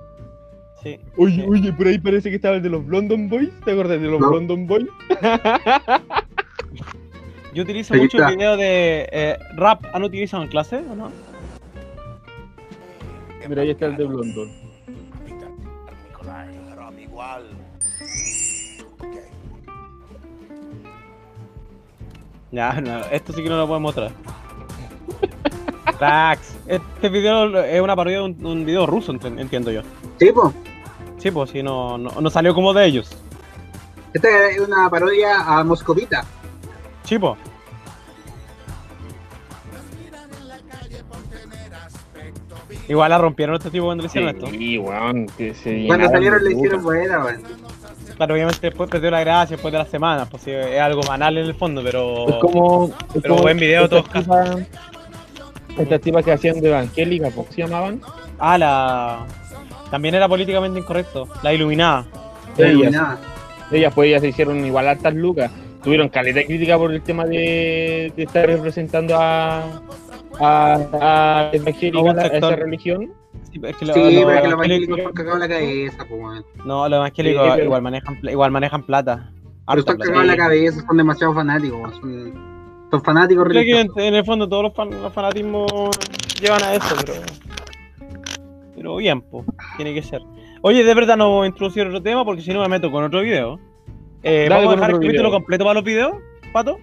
[0.84, 1.00] Sí.
[1.18, 3.50] Oye, oye, por ahí parece que estaba el de los London Boys.
[3.64, 4.32] ¿Te acuerdas de los No.
[4.32, 4.88] London Boys?
[7.54, 8.30] Yo utilizo mucho está.
[8.30, 9.84] el video de eh, rap.
[9.94, 11.12] ¿Han utilizado en clase o no?
[13.48, 14.50] Mira, ahí está el de London.
[22.52, 24.12] Ya, no, esto sí que no lo puedo mostrar.
[25.98, 26.58] Cracks.
[26.68, 29.82] Este video es una parodia de un, un video ruso, ent- entiendo yo.
[30.20, 30.54] Sí, pues.
[31.22, 33.16] Sí, pues sí, no, no, no salió como de ellos.
[34.12, 36.26] Esta es una parodia a Moscovita.
[37.04, 37.38] Sí, pues.
[42.88, 44.48] Igual la rompieron este tipo cuando le hicieron esto.
[44.48, 47.44] Sí, weón, que se Cuando salieron le hicieron buena, weón.
[48.18, 51.38] Claro, obviamente después perdió la gracia después de las semanas, pues sí, es algo banal
[51.38, 52.30] en el fondo, pero.
[52.30, 52.88] Es como.
[52.88, 54.06] es Pero como buen video, todos
[55.78, 58.02] Estas tipas que hacían de evangélica, ¿cómo se llamaban?
[58.40, 59.26] Ah, la.
[59.92, 61.28] También era políticamente incorrecto.
[61.44, 62.06] La iluminada.
[62.58, 63.20] Ellas,
[63.72, 65.52] ellas pues ellas se hicieron igual hartas lucas.
[65.84, 69.64] Tuvieron caleta de crítica por el tema de, de estar representando a,
[70.40, 73.12] a, a evangélica, esa religión.
[73.52, 76.06] Sí, es que lo- Sí, lo- pero que los evangélicos- están cagados en la cabeza,
[76.08, 76.66] pues.
[76.66, 79.32] No, los evangélicos Sí, pero- igual, manejan, igual manejan plata.
[79.68, 81.96] Pero están cagados en la cabeza, son demasiado fanáticos.
[82.00, 82.34] Son,
[82.92, 83.98] son fanáticos religiosos.
[83.98, 85.72] en, en el fondo todos los, fan- los fanatismos
[86.40, 87.14] llevan a eso, pero.
[88.82, 89.46] Pero bien, pues,
[89.78, 90.24] tiene que ser.
[90.64, 93.04] Oye, de verdad no voy a introducir otro tema porque si no me meto con
[93.04, 93.60] otro video.
[94.24, 95.32] Eh, Dale ¿Vamos a dejar el capítulo video.
[95.32, 96.14] completo para los videos,
[96.52, 96.80] Pato?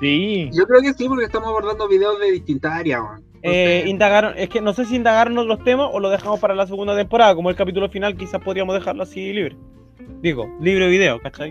[0.00, 0.48] Sí.
[0.50, 3.22] Yo creo que sí, porque estamos abordando videos de distintas áreas, weón.
[3.42, 6.66] Eh, indagaron, es que no sé si indagaron otros temas o lo dejamos para la
[6.66, 9.54] segunda temporada, como el capítulo final, quizás podríamos dejarlo así libre.
[10.22, 11.50] Digo, libre video, ¿cachai?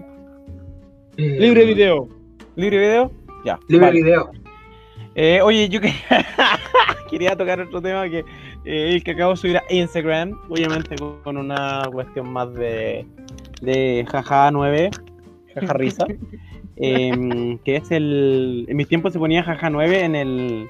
[1.18, 2.08] Eh, Libre video.
[2.56, 3.12] ¿Libre video?
[3.46, 3.60] Ya.
[3.68, 4.02] Libre vale.
[4.02, 4.32] video.
[5.14, 5.96] Eh, oye, yo quería,
[7.10, 8.24] quería tocar otro tema que
[8.66, 13.06] el que acabo de subir a Instagram, obviamente con, una cuestión más de,
[13.62, 14.92] de jaja 9,
[15.56, 16.06] jaja risa,
[16.78, 18.66] em, que es el...
[18.68, 20.68] En mis tiempos se ponía jaja 9 en el,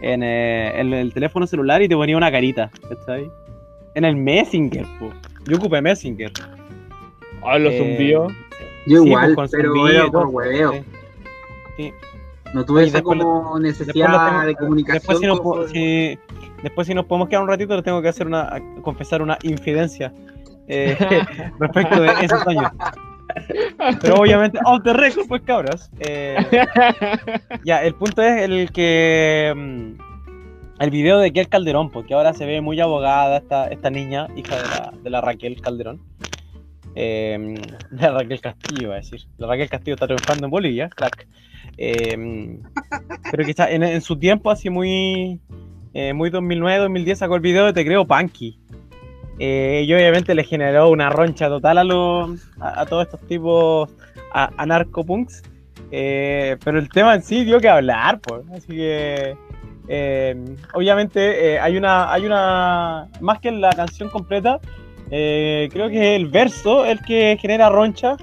[0.00, 3.30] en, eh, en el teléfono celular y te ponía una carita, ¿cachai?
[3.94, 5.10] En el Messenger, po.
[5.46, 6.32] Yo ocupé Messenger.
[7.44, 8.32] Ah, los Eh, zumbidos.
[8.86, 10.72] Yo Sí, igual, pues, con pero por hueveo.
[10.72, 10.82] sí.
[11.76, 11.92] Sí.
[12.54, 14.98] No tuve esa como necesidad tengo- de comunicación.
[14.98, 16.18] después si, nos, con- po- si-
[16.62, 20.12] después si nos podemos quedar un ratito, les tengo que hacer una, confesar una infidencia
[20.68, 20.96] eh,
[21.58, 22.70] respecto de esos años.
[24.02, 25.90] Pero obviamente, off the record, pues cabras.
[26.00, 26.36] Eh,
[27.64, 32.44] ya, el punto es el que mm, el video de Kiel Calderón, porque ahora se
[32.44, 36.00] ve muy abogada esta, esta niña, hija de la, de la Raquel Calderón.
[36.94, 37.54] Eh,
[37.90, 39.22] de la Raquel Castillo, iba a decir.
[39.38, 41.26] La Raquel Castillo está triunfando en Bolivia, crack.
[41.78, 42.58] Eh,
[43.30, 45.40] pero quizás en, en su tiempo, así muy,
[45.94, 48.58] eh, muy 2009-2010, sacó el video de Te Creo Punky.
[49.38, 53.90] Eh, y obviamente le generó una roncha total a, los, a, todos estos tipos
[54.32, 55.42] a- anarcopunks.
[55.90, 58.42] Eh, pero el tema en sí dio que hablar, pues.
[58.54, 59.34] Así que.
[59.88, 60.36] eh,
[60.74, 62.12] obviamente eh, hay una.
[62.12, 63.08] hay una.
[63.20, 64.60] Más que la canción completa.
[65.08, 68.16] creo que el verso el que genera roncha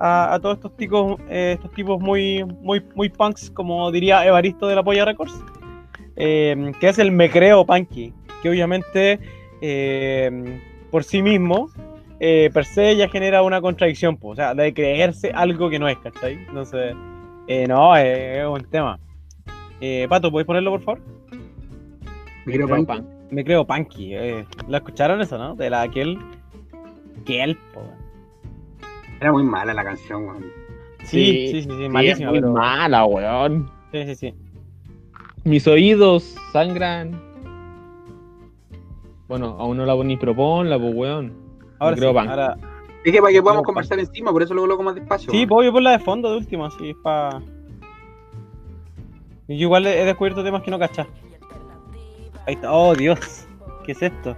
[0.00, 4.66] a, a todos estos tipos, eh, estos tipos muy, muy, muy punks, como diría Evaristo
[4.66, 5.34] de la Polla Records.
[6.16, 9.20] eh, que es el me creo punky, que obviamente
[9.62, 11.68] eh, por sí mismo,
[12.18, 15.88] eh, per se ya genera una contradicción, po, o sea, de creerse algo que no
[15.88, 16.34] es, ¿cachai?
[16.48, 16.94] Entonces,
[17.46, 18.98] eh, no, es, es un tema.
[19.80, 21.00] Eh, Pato, ¿puedes ponerlo por favor?
[22.44, 23.02] Me creo punky.
[23.30, 24.14] Me creo punky.
[24.14, 24.44] eh.
[24.68, 25.54] ¿Lo escucharon eso, no?
[25.54, 26.18] De la aquel.
[27.24, 27.82] Kelp, po.
[29.20, 30.44] Era muy mala la canción, weón.
[31.04, 33.70] Sí, sí, sí, sí, malísima, muy pero- mala, weón.
[33.92, 34.34] Sí, sí, sí.
[35.44, 37.20] Mis oídos sangran.
[39.28, 41.32] Bueno, aún no la poní, pero ponla, pues, weón.
[41.78, 42.56] Ahora creo sí, ahora-
[43.04, 45.30] Es que para que podamos conversar encima, por eso lo coloco más despacio.
[45.30, 45.48] Sí, weón.
[45.48, 47.40] pues yo por la de fondo de última, así, es pa...
[49.48, 51.06] Yo igual he he descubierto temas que no cachas.
[52.46, 52.72] Ahí está.
[52.72, 53.46] Oh, Dios.
[53.84, 54.36] ¿Qué es esto?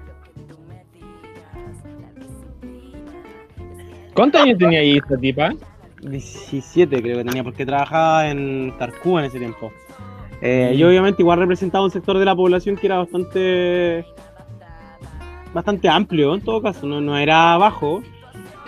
[4.15, 5.53] ¿Cuántos años tenía ahí esta tipa?
[6.03, 9.73] 17 creo que tenía, porque trabajaba en Tarcúa en ese tiempo.
[10.41, 14.05] Eh, Yo obviamente igual representaba un sector de la población que era bastante
[15.55, 18.03] bastante amplio en todo caso, no, no era bajo.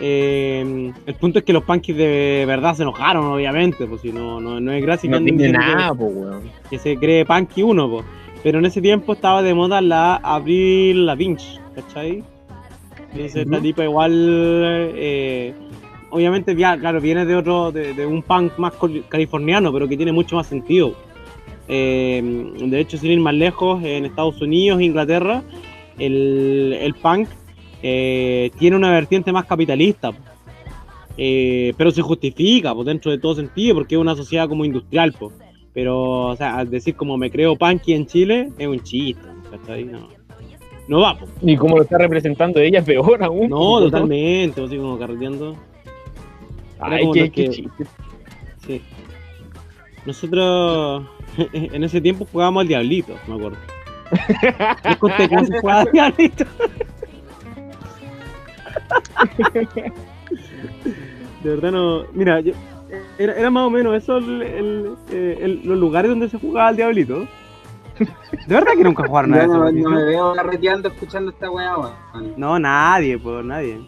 [0.01, 4.40] Eh, el punto es que los punkies de verdad se enojaron, obviamente, pues si no,
[4.40, 6.42] no, no es gracia No tiene nada, que- weón.
[6.68, 8.05] que se cree punky uno, pues.
[8.42, 11.38] Pero en ese tiempo estaba de moda la Abril Lavigne,
[11.74, 12.22] ¿cachai?
[13.15, 15.55] Entonces esta tipa igual, eh,
[16.11, 18.73] obviamente, ya, claro, viene de otro, de, de un punk más
[19.09, 20.97] californiano, pero que tiene mucho más sentido.
[21.69, 22.21] Eh,
[22.57, 25.45] de hecho, sin ir más lejos, en Estados Unidos, Inglaterra,
[25.97, 27.29] el, el punk
[27.85, 30.11] eh, tiene una vertiente más capitalista,
[31.17, 35.33] pero se justifica pues, dentro de todo sentido, porque es una sociedad como industrial, pues.
[35.73, 39.85] Pero, o sea, al decir como me creo punky en Chile, es un chiste, ¿cachai?
[39.85, 40.09] No,
[40.89, 41.30] no va, pues.
[41.43, 43.49] Y como lo está representando ella, es peor aún.
[43.49, 45.57] No, totalmente, así como carreteando.
[46.76, 47.87] Era Ay, qué, chiste.
[48.66, 48.82] Sí.
[50.05, 51.07] Nosotros
[51.53, 53.57] en ese tiempo jugábamos al Diablito, me acuerdo.
[54.85, 56.45] Les conté cómo se jugaba al Diablito.
[61.43, 62.05] De verdad no.
[62.12, 62.53] Mira, yo-
[63.18, 66.68] era, era más o menos eso el- el- eh, el- los lugares donde se jugaba
[66.68, 67.26] al Diablito.
[67.99, 69.72] De verdad que nunca jugaron a Yo eso.
[69.72, 71.95] no, me veo carreteando escuchando esta weá, weón.
[72.36, 73.80] No, nadie, pues nadie.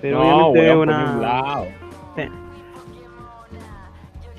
[0.00, 1.04] Pero No, obviamente weón, una.
[1.04, 1.64] ningún lado.
[2.16, 2.22] Sí.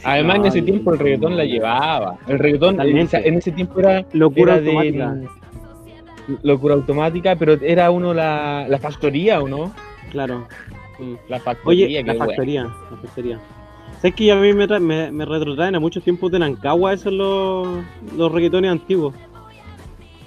[0.04, 2.18] Además, en ese tiempo el reggaetón la llevaba.
[2.28, 2.98] El reggaetón en
[3.38, 5.16] ese tiempo era Locura era de- automática.
[6.44, 9.74] locura automática, pero era uno la, la factoría, ¿o no?
[10.12, 10.48] Claro.
[11.30, 13.40] La factoría, Oye, la factoría, la factoría.
[13.98, 17.12] ¿Sabes que a mí me, tra- me, me retrotraen a muchos tiempos de Nancagua esos
[17.12, 17.68] los,
[18.16, 19.16] los reggaetones antiguos?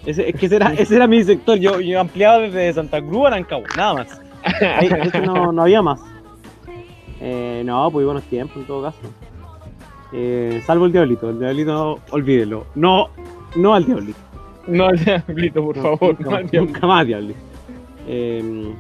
[0.04, 3.26] Ese, es que ese era, ese era mi sector, yo, yo ampliaba desde Santa Cruz
[3.26, 4.20] a Nancagua, nada más.
[4.42, 4.88] Ahí,
[5.24, 6.00] no, no había más.
[7.20, 8.98] Eh, no, pues buenos tiempos en todo caso.
[10.12, 12.66] Eh, salvo el diablito, el diablito olvídelo.
[12.74, 13.10] No,
[13.54, 14.18] no al diablito.
[14.66, 16.16] No al diablito, por favor.
[16.18, 16.64] Nunca, no al diablito.
[16.72, 17.38] nunca más diablito.
[18.08, 18.74] Eh,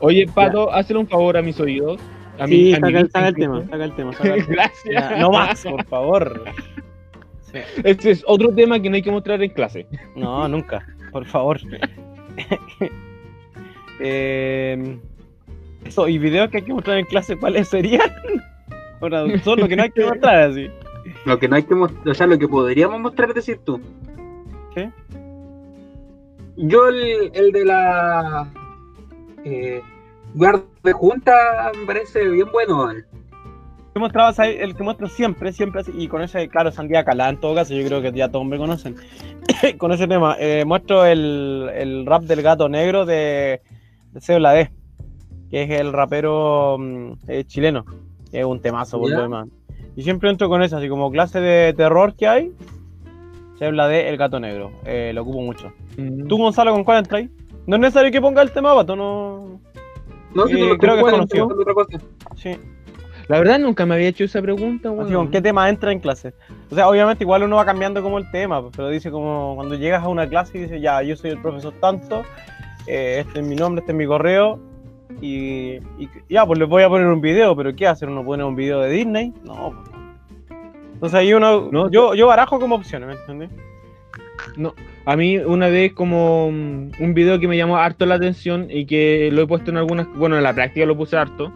[0.00, 1.98] Oye, Pato, hazle un favor a mis oídos.
[2.38, 4.12] A sí, mí, a saca, el- saca tema, saca el tema.
[4.14, 4.54] Saca el tema.
[4.54, 4.94] Gracias.
[4.94, 6.44] Ya, no más, por favor.
[7.52, 7.58] Sí.
[7.84, 9.86] Este es otro tema que no hay que mostrar en clase.
[10.14, 11.58] No, nunca, por favor.
[13.98, 14.98] Eh,
[15.86, 18.10] eso, y videos que hay que mostrar en clase, ¿cuáles serían?
[19.00, 20.68] Ahora, son lo que no hay que mostrar así.
[21.24, 23.80] Lo que no hay que mostrar, o sea, lo que podríamos mostrar, decir tú.
[24.74, 24.90] ¿Qué?
[26.56, 28.48] Yo el, el de la
[29.44, 29.80] eh,
[30.36, 32.92] guarda de junta me parece bien bueno.
[33.92, 37.30] que mostrabas ahí, el que muestro siempre, siempre así, y con ese, claro, Sandía Calá
[37.30, 38.96] en todo caso, yo creo que ya todos me conocen.
[39.78, 43.62] con ese tema, eh, muestro el, el rap del gato negro de,
[44.12, 44.70] de La D,
[45.50, 47.86] que es el rapero mm, eh, chileno,
[48.30, 49.48] que es un temazo por lo demás.
[49.96, 52.52] Y siempre entro con eso, así como clase de terror que hay,
[53.58, 55.72] Seo La D, el gato negro, eh, lo ocupo mucho.
[55.96, 56.26] Mm.
[56.26, 57.24] ¿Tú, Gonzalo, con cuál entras?
[57.66, 59.60] No es necesario que ponga el tema, pato, no.
[60.36, 61.46] No, si Eh, lo creo que es bueno, conocido.
[61.46, 61.98] otra cosa.
[62.36, 62.56] Sí.
[63.28, 65.12] La verdad nunca me había hecho esa pregunta, Así, weón.
[65.12, 66.32] ¿Con qué tema entra en clase?
[66.70, 69.74] O sea, obviamente igual uno va cambiando como el tema, pues, pero dice como cuando
[69.74, 72.22] llegas a una clase y dices, ya, yo soy el profesor tanto,
[72.86, 74.60] eh, este es mi nombre, este es mi correo,
[75.20, 78.08] y, y ya, pues les voy a poner un video, pero ¿qué hacer?
[78.08, 79.32] ¿Uno pone un video de Disney?
[79.42, 79.72] No.
[79.72, 79.90] pues,
[80.50, 80.92] no.
[80.94, 83.50] Entonces ahí uno, No, yo, yo barajo como opciones, ¿me entiendes?
[84.56, 84.74] No,
[85.04, 88.86] a mí una vez como mm, un video que me llamó harto la atención y
[88.86, 91.52] que lo he puesto en algunas, bueno, en la práctica lo puse harto,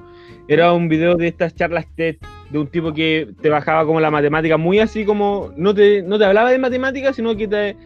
[0.49, 2.17] era un video de estas charlas TED
[2.51, 6.19] de un tipo que te bajaba como la matemática, muy así como, no te, no
[6.19, 7.77] te hablaba de matemáticas, sino que te, te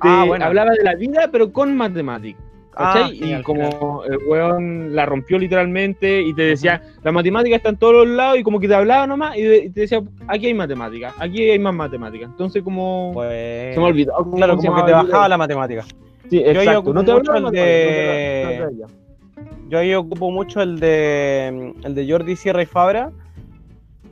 [0.00, 0.44] Ah, bueno.
[0.44, 2.43] hablaba de la vida, pero con matemáticas.
[2.76, 7.76] Ah, y como el weón la rompió literalmente y te decía, la matemática está en
[7.76, 10.46] todos los lados y como que te hablaba nomás y, de- y te decía, aquí
[10.46, 12.24] hay matemática, aquí hay más matemática.
[12.26, 13.10] Entonces como...
[13.14, 14.12] Pues, se me olvidó.
[14.34, 15.84] Claro, ¿cómo se como que te bajaba la matemática.
[16.30, 16.78] Sí, Yo ahí exacto.
[16.80, 18.44] ocupo No te mucho hablaba el de matemática, de...
[18.44, 22.36] no te la- no te la- Yo ahí ocupo mucho el de el de Jordi
[22.36, 23.10] Sierra y Fabra,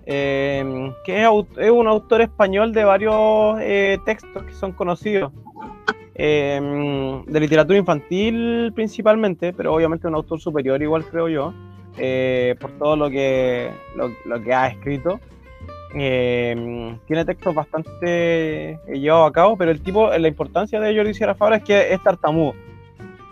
[0.07, 5.33] eh, que es, es un autor español de varios eh, textos que son conocidos.
[6.15, 11.55] Eh, de literatura infantil principalmente, pero obviamente un autor superior igual creo yo,
[11.99, 15.21] eh, por todo lo que, lo, lo que ha escrito.
[15.95, 21.35] Eh, tiene textos bastante llevados a cabo, pero el tipo, la importancia de Jordi Sierra
[21.35, 22.55] Fabra es que es tartamudo.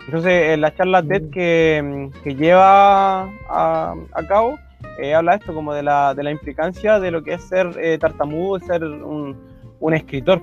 [0.05, 4.59] Entonces, en la charla TED que, que lleva a, a cabo,
[4.99, 7.97] eh, habla esto como de la, de la implicancia de lo que es ser eh,
[7.97, 9.35] tartamudo, ser un,
[9.79, 10.41] un escritor.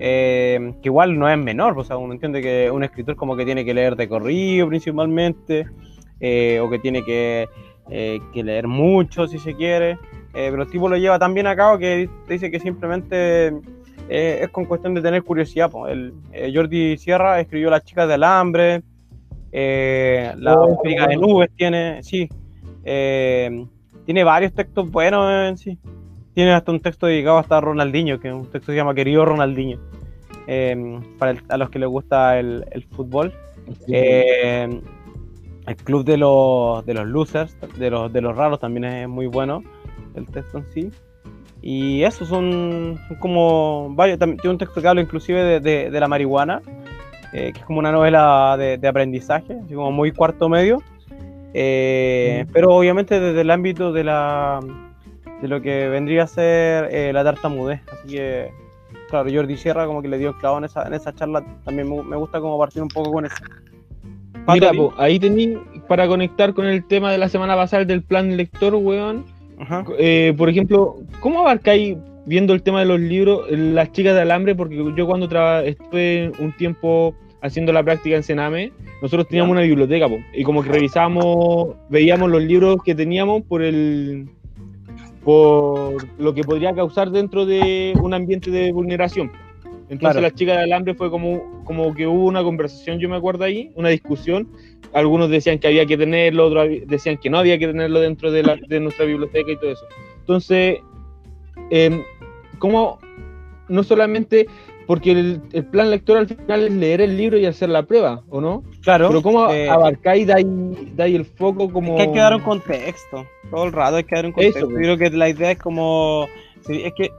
[0.00, 3.44] Eh, que igual no es menor, o sea, uno entiende que un escritor como que
[3.44, 5.66] tiene que leer de corrido principalmente,
[6.20, 7.48] eh, o que tiene que,
[7.90, 9.98] eh, que leer mucho si se quiere,
[10.32, 13.52] pero el tipo lo lleva tan bien a cabo que dice que simplemente
[14.08, 15.70] es con cuestión de tener curiosidad.
[15.70, 15.86] po.
[15.86, 16.12] El,
[16.52, 18.82] Jordi Sierra escribió Las chicas del hambre,
[19.52, 22.28] La Oh, de nubes tiene, sí,
[22.82, 25.78] tiene varios textos buenos en sí.
[26.34, 28.94] Tiene hasta un texto dedicado hasta a Ronaldinho, que es un texto que se llama
[28.94, 29.78] Querido Ronaldinho,
[30.46, 33.32] eh, para el- a los que les gusta el, el fútbol.
[33.88, 34.80] Eh,
[35.66, 39.26] el club de los, de los losers, de los, de los raros también es muy
[39.26, 39.62] bueno,
[40.14, 40.90] el texto en sí.
[41.62, 44.18] Y eso son, son como varios.
[44.18, 46.60] También tiene un texto que habla inclusive de, de- de la marihuana,
[47.32, 50.82] eh, que es como una novela de, de aprendizaje, así como muy cuarto medio.
[51.54, 54.60] eh, Pero obviamente desde el ámbito de la
[55.44, 57.82] de lo que vendría a ser eh, la tartamudez.
[57.92, 58.48] Así que,
[59.10, 61.44] claro, Jordi Sierra como que le dio el clavo en esa, en esa charla.
[61.66, 63.36] También me, me gusta como partir un poco con eso.
[64.48, 68.02] Mira, Pato, po, ahí tení para conectar con el tema de la semana pasada del
[68.02, 69.26] plan lector, weón.
[69.98, 74.54] Eh, por ejemplo, ¿cómo abarcáis viendo el tema de los libros Las chicas de alambre?
[74.54, 78.72] Porque yo cuando traba- estuve un tiempo haciendo la práctica en Sename,
[79.02, 83.60] nosotros teníamos una biblioteca, po, y como que revisábamos, veíamos los libros que teníamos por
[83.62, 84.26] el
[85.24, 89.30] por lo que podría causar dentro de un ambiente de vulneración.
[89.88, 90.20] Entonces Claro.
[90.20, 93.70] las chicas del alambre fue como, como que hubo una conversación, yo me acuerdo ahí,
[93.74, 94.48] una discusión.
[94.92, 98.42] Algunos decían que había que tenerlo, otros decían que no había que tenerlo dentro de,
[98.44, 99.84] la- de nuestra biblioteca y todo eso.
[100.20, 100.78] Entonces,
[101.70, 102.02] em,
[102.58, 102.98] ¿cómo
[103.68, 104.46] no solamente
[104.86, 108.22] porque el, el plan lector al final es leer el libro y hacer la prueba,
[108.28, 108.62] ¿o no?
[108.82, 109.08] Claro.
[109.08, 110.46] Pero ¿cómo eh, abarcáis, dais,
[110.94, 111.94] dais el foco como...
[111.94, 113.26] Es que hay que dar un contexto.
[113.50, 114.58] Todo el rato hay que dar un contexto.
[114.58, 116.26] Eso, yo creo que la idea es como.
[116.68, 117.10] Es que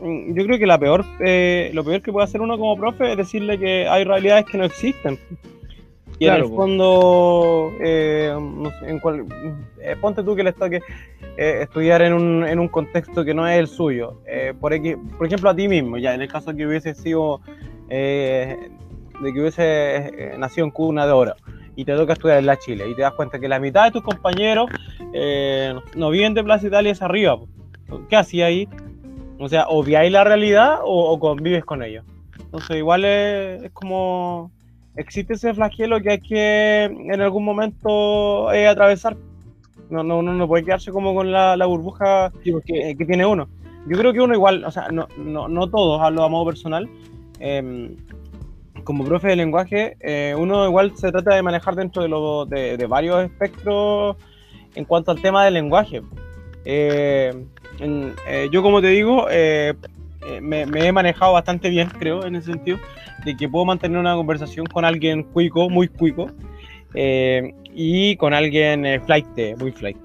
[0.00, 3.12] mm, yo creo que la peor, eh, lo peor que puede hacer uno como profe
[3.12, 5.18] es decirle que hay realidades que no existen.
[6.20, 6.56] Y en Claro, el po.
[6.56, 8.30] fondo, eh,
[8.86, 9.24] en cual-
[9.80, 10.80] eh, ponte tú que les toque
[11.38, 14.20] eh, estudiar en un, en un contexto que no es el suyo.
[14.60, 17.40] Por, X- por ejemplo, a ti mismo, ya en el caso que hubiese sido
[17.88, 18.58] de
[19.22, 21.34] que hubiese nacido en cuna de oro
[21.74, 23.90] y te toca estudiar en la Chile y te das cuenta que la mitad de
[23.92, 24.66] tus compañeros
[25.96, 27.38] no viven de Plaza Italia es arriba.
[28.10, 28.68] ¿Qué hacías ahí?
[29.38, 32.04] O sea, obviáis la realidad o, o convives con ellos.
[32.38, 34.50] Entonces, igual es, es como.
[34.96, 39.16] Existe ese flagelo que hay que en algún momento eh, atravesar.
[39.88, 43.48] No, no, uno no puede quedarse como con la, la burbuja eh, que tiene uno.
[43.86, 46.88] Yo creo que uno igual, o sea, no, no, no todos, hablo a modo personal.
[47.38, 47.96] em,
[48.84, 52.76] como profe de lenguaje, eh, uno igual se trata de manejar dentro de, lo- de,
[52.76, 54.16] de varios espectros
[54.74, 56.02] en cuanto al tema del lenguaje.
[56.64, 57.32] Eh,
[57.78, 59.26] en- eh, yo, como te digo,
[60.40, 62.78] me, me he manejado bastante bien, creo, en ese sentido,
[63.24, 66.28] de que puedo mantener una conversación con alguien cuico, muy cuico,
[66.94, 69.26] eh, y con alguien eh, flight,
[69.58, 69.96] muy flight.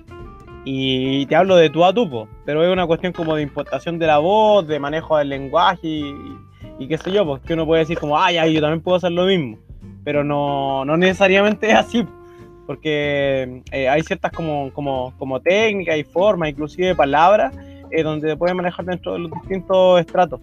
[0.63, 4.07] Y te hablo de tú a tú, pero es una cuestión como de importación de
[4.07, 6.15] la voz, de manejo del lenguaje y,
[6.79, 8.97] y qué sé yo, pues que uno puede decir como, ay, ay, yo también puedo
[8.97, 9.57] hacer lo mismo,
[10.03, 12.05] pero no, no necesariamente es así,
[12.65, 17.55] porque eh, hay ciertas como, como, como técnicas y formas, inclusive palabras,
[17.91, 20.41] eh, donde te puedes manejar dentro de los distintos estratos.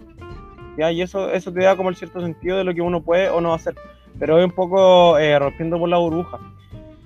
[0.76, 0.90] ¿Ya?
[0.92, 3.40] Y eso, eso te da como el cierto sentido de lo que uno puede o
[3.40, 3.74] no hacer,
[4.18, 6.38] pero es un poco eh, rompiendo por la burbuja.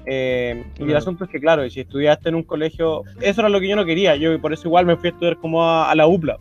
[0.09, 3.59] Eh, y el asunto es que, claro, si estudiaste en un colegio, eso era lo
[3.59, 5.95] que yo no quería, yo por eso igual me fui a estudiar como a, a
[5.95, 6.39] la UPLA.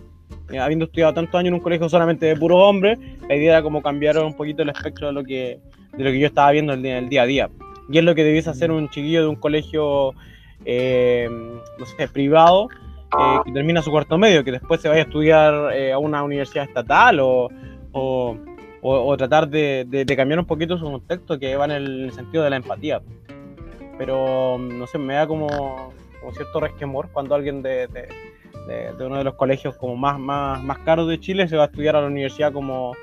[0.51, 3.63] Eh, habiendo estudiado tantos años en un colegio solamente de puros hombres, la idea era
[3.63, 5.59] como cambiar un poquito el espectro de lo que,
[5.97, 7.49] de lo que yo estaba viendo en el, el día a día.
[7.89, 10.13] Y es lo que debiese hacer un chiquillo de un colegio,
[10.65, 12.69] eh, no sé, privado,
[13.19, 16.23] eh, que termina su cuarto medio, que después se vaya a estudiar eh, a una
[16.23, 17.49] universidad estatal o,
[17.91, 18.37] o,
[18.81, 22.11] o, o tratar de, de- de cambiar un poquito su contexto que va en el
[22.13, 23.01] sentido de la empatía.
[23.97, 25.47] Pero mm, no sé, me da como,
[26.19, 28.07] como cierto resquemor cuando alguien de, de-
[29.05, 31.95] uno de los colegios como más, más, más caros de Chile se va a estudiar
[31.95, 32.93] a la universidad como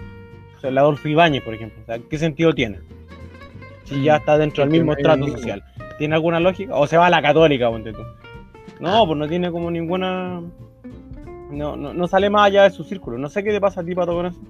[0.61, 1.81] sea, el Adolfo Ibáñez, por ejemplo.
[1.83, 2.81] O sea, ¿qué sentido tiene?
[3.85, 5.65] Si ya está dentro del mismo estrato social.
[5.99, 6.75] ¿Tiene alguna lógica?
[6.77, 8.03] O se va a la católica, ponte tú.
[8.83, 10.43] No, pues no tiene como ninguna.
[11.51, 13.17] No, no, no sale más allá de su círculo.
[13.17, 14.41] No sé qué te pasa a ti, Pato, con eso.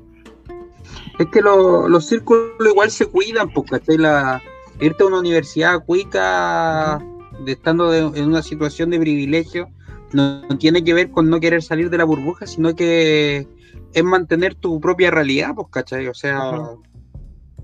[1.18, 3.99] Es que lo- los círculos igual se cuidan, pues, ¿cachai?
[3.99, 4.41] La,
[4.80, 6.99] irte a una universidad cuica,
[7.45, 9.68] de estando de- en una situación de privilegio,
[10.12, 13.47] no, no tiene que ver con no querer salir de la burbuja, sino que
[13.93, 16.09] es mantener tu propia realidad, pues, ¿cachai?
[16.09, 16.41] O sea,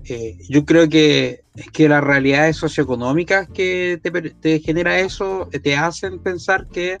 [0.05, 1.41] eh, yo creo que,
[1.73, 6.97] que las realidades socioeconómicas que te, te genera eso eh, te hacen pensar que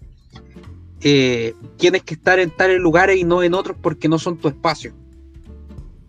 [1.01, 4.47] eh, tienes que estar en tales lugares y no en otros porque no son tu
[4.49, 4.93] espacio.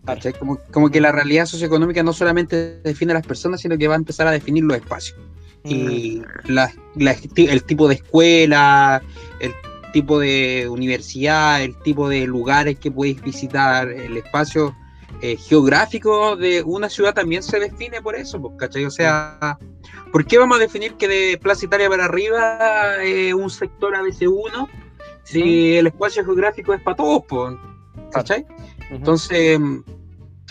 [0.05, 0.33] ¿Cachai?
[0.33, 3.93] Como, como que la realidad socioeconómica no solamente define a las personas, sino que va
[3.93, 5.17] a empezar a definir los espacios.
[5.63, 9.01] Y la- la- el tipo de escuela,
[9.39, 9.53] el
[9.93, 14.75] tipo de universidad, el tipo de lugares que podéis visitar, el espacio
[15.21, 18.85] eh, geográfico de una ciudad también se define por eso, pues, ¿cachai?
[18.85, 19.57] O sea,
[20.11, 24.67] ¿por qué vamos a definir que de Plaza Italia para arriba es un sector ABC1
[25.23, 27.55] si el espacio geográfico es para todos, pues,
[28.11, 28.45] ¿cachai?
[28.89, 29.59] Entonces,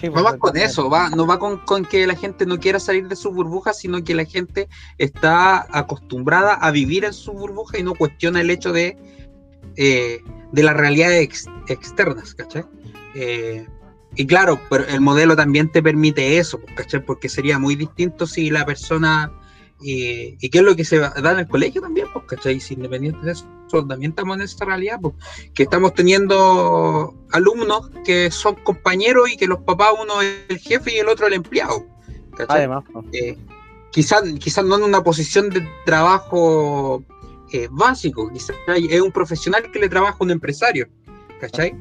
[0.09, 3.09] va más con eso, va, no va con, con que la gente no quiera salir
[3.09, 7.83] de su burbuja, sino que la gente está acostumbrada a vivir en su burbuja y
[7.83, 8.97] no cuestiona el hecho de,
[9.77, 10.21] eh,
[10.53, 12.65] de las realidades ex- externas, ¿cachai?
[13.15, 13.67] Eh,
[14.17, 17.05] y claro, pero el modelo también te permite eso, pues, ¿cachai?
[17.05, 19.33] Porque sería muy distinto si la persona...
[19.85, 22.07] eh, ¿Y qué es lo que se da en el colegio también?
[22.13, 22.61] Pues, ¿cachai?
[22.61, 23.47] Si independiente de eso,
[23.87, 25.15] también estamos en esa realidad, pues,
[25.55, 30.95] que estamos teniendo alumnos que son compañeros y que los papás, uno es el jefe
[30.95, 31.87] y el otro el empleado.
[32.37, 32.59] ¿cachai?
[32.59, 33.05] Además, ¿no?
[33.13, 33.37] Eh,
[33.91, 37.03] quizás quizás no en una posición de trabajo
[37.53, 40.89] eh, básico, quizás es un profesional que le trabaja a un empresario,
[41.41, 41.75] ¿cachai?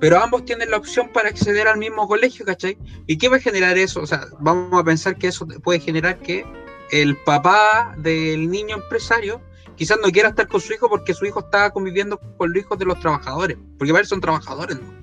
[0.00, 2.78] Pero ambos tienen la opción para acceder al mismo colegio, ¿cachai?
[3.06, 4.00] ¿Y qué va a generar eso?
[4.00, 6.44] O sea, vamos a pensar que eso puede generar que
[6.92, 9.40] el papá del niño empresario
[9.76, 12.78] quizás no quiera estar con su hijo porque su hijo está conviviendo con los hijos
[12.78, 14.98] de los trabajadores, porque para él son trabajadores, ¿no?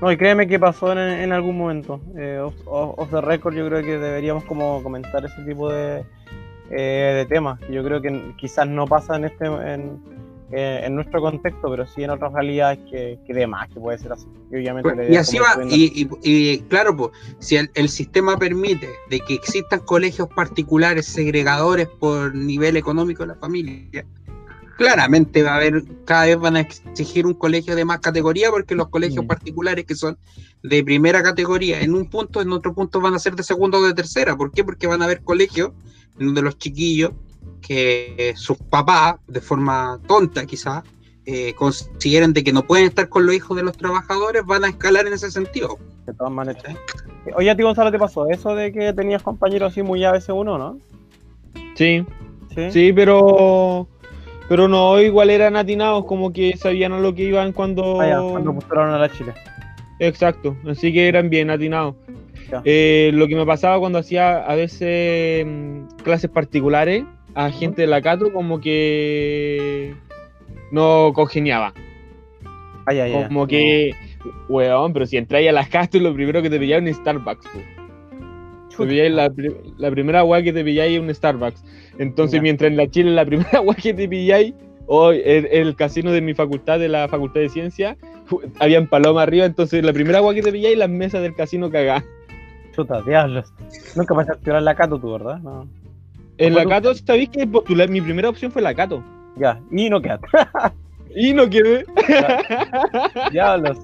[0.00, 2.00] No, y créeme que pasó en, algún momento.
[2.16, 6.04] Eh, off the record, yo creo que deberíamos como comentar ese tipo de,
[6.70, 7.60] eh, de temas.
[7.70, 10.02] Yo creo que quizás no pasa en este en,
[10.56, 13.98] eh, en nuestro contexto, pero sí en otras realidades que, que de más que puede
[13.98, 14.26] ser así.
[14.52, 18.36] Y obviamente Pues, y así va, y, y- y, claro, pues, si el, el sistema
[18.38, 24.04] permite de que existan colegios particulares segregadores por nivel económico de la familia,
[24.76, 28.74] claramente va a haber, cada vez van a exigir un colegio de más categoría, porque
[28.74, 30.18] los colegios particulares que son
[30.62, 33.82] de primera categoría en un punto, en otro punto van a ser de segunda o
[33.82, 34.36] de tercera.
[34.36, 34.64] ¿Por qué?
[34.64, 35.72] Porque van a haber colegios
[36.18, 37.12] donde los chiquillos,
[37.66, 40.84] que sus papás, de forma tonta quizás,
[41.26, 44.68] eh, consideren de que no pueden estar con los hijos de los trabajadores, van a
[44.68, 45.78] escalar en ese sentido.
[46.06, 46.62] De todas maneras.
[47.34, 50.78] Oye, a ti, Gonzalo, ¿te pasó eso de que tenías compañeros así muy ABC1, no?
[51.74, 52.04] Sí.
[52.54, 52.70] Sí.
[52.70, 53.88] Sí, pero.
[54.46, 58.02] Pero no, igual eran atinados, como que sabían a lo que iban cuando.
[58.02, 59.32] Ah, ya, cuando postularon a la Chile.
[59.98, 61.94] Exacto, así que eran bien atinados.
[62.64, 67.04] Eh, lo que me pasaba cuando hacía a veces mm, clases particulares
[67.34, 69.94] a gente de la Cato, como que
[70.70, 71.72] no congeniaba.
[72.86, 73.24] Ay, ay, ay.
[73.28, 73.92] Como que,
[74.48, 77.46] weón, pero si entráis a las Cato, lo primero que te pilláis es Starbucks.
[78.76, 81.64] Te pilláis la, pri- la primera weá que te pilláis es un Starbucks.
[81.98, 82.42] Entonces, Ya.
[82.42, 84.52] mientras en la Chile la primera weá que te pilláis,
[84.86, 87.96] hoy el, el casino de mi facultad, de la Facultad de Ciencia,
[88.58, 92.04] habían palomas arriba, entonces la primera weá que te pilláis, las mesas del casino cagadas.
[92.74, 93.52] Chuta, diablos.
[93.94, 95.38] Nunca vas a la Cato tú, ¿verdad?
[95.38, 95.68] No.
[96.38, 97.88] En ¿Fue la Cato, ¿sabéis que postular?
[97.88, 99.02] Mi primera opción fue la Cato.
[99.36, 100.26] Ya, y no quedaste.
[101.16, 101.84] Y no quedé.
[103.30, 103.78] Diablos.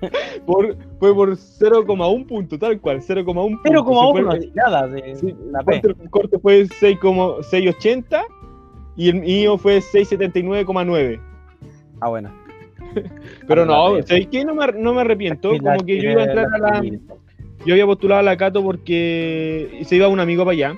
[0.46, 3.60] Por, fue por 0,1 punto, tal cual, 0,1 punto.
[3.62, 5.80] 0,1, Se fue- así, nada, de Sí, la el P.
[5.82, 8.22] corte, el corte fue 6,680
[8.96, 11.20] y el mío fue 679,9.
[12.00, 12.32] Ah, bueno.
[13.46, 14.44] Pero Ah, no, ¿sabéis qué?
[14.46, 15.50] No me, no me arrepiento.
[15.50, 16.82] Como que yo iba a entrar a la.
[17.66, 20.74] Yo había postulado a la Cato porque se iba un amigo para allá.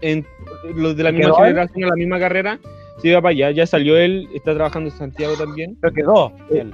[0.00, 0.26] En,
[0.74, 2.58] los de la ¿Y misma generación, a la misma carrera,
[2.98, 3.50] se iba para allá.
[3.50, 5.76] Ya salió él, está trabajando en Santiago también.
[5.80, 6.32] Pero quedó.
[6.50, 6.72] Él,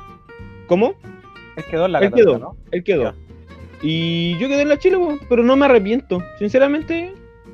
[0.66, 0.94] ¿Cómo?
[1.56, 2.56] él quedó en la él quedó, ¿no?
[2.70, 3.02] él quedó.
[3.04, 3.14] Ya.
[3.82, 4.96] Y yo quedé en la Chile,
[5.28, 6.22] pero no me arrepiento.
[6.38, 7.12] Sinceramente,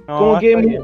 [0.09, 0.82] No, como, que, bien.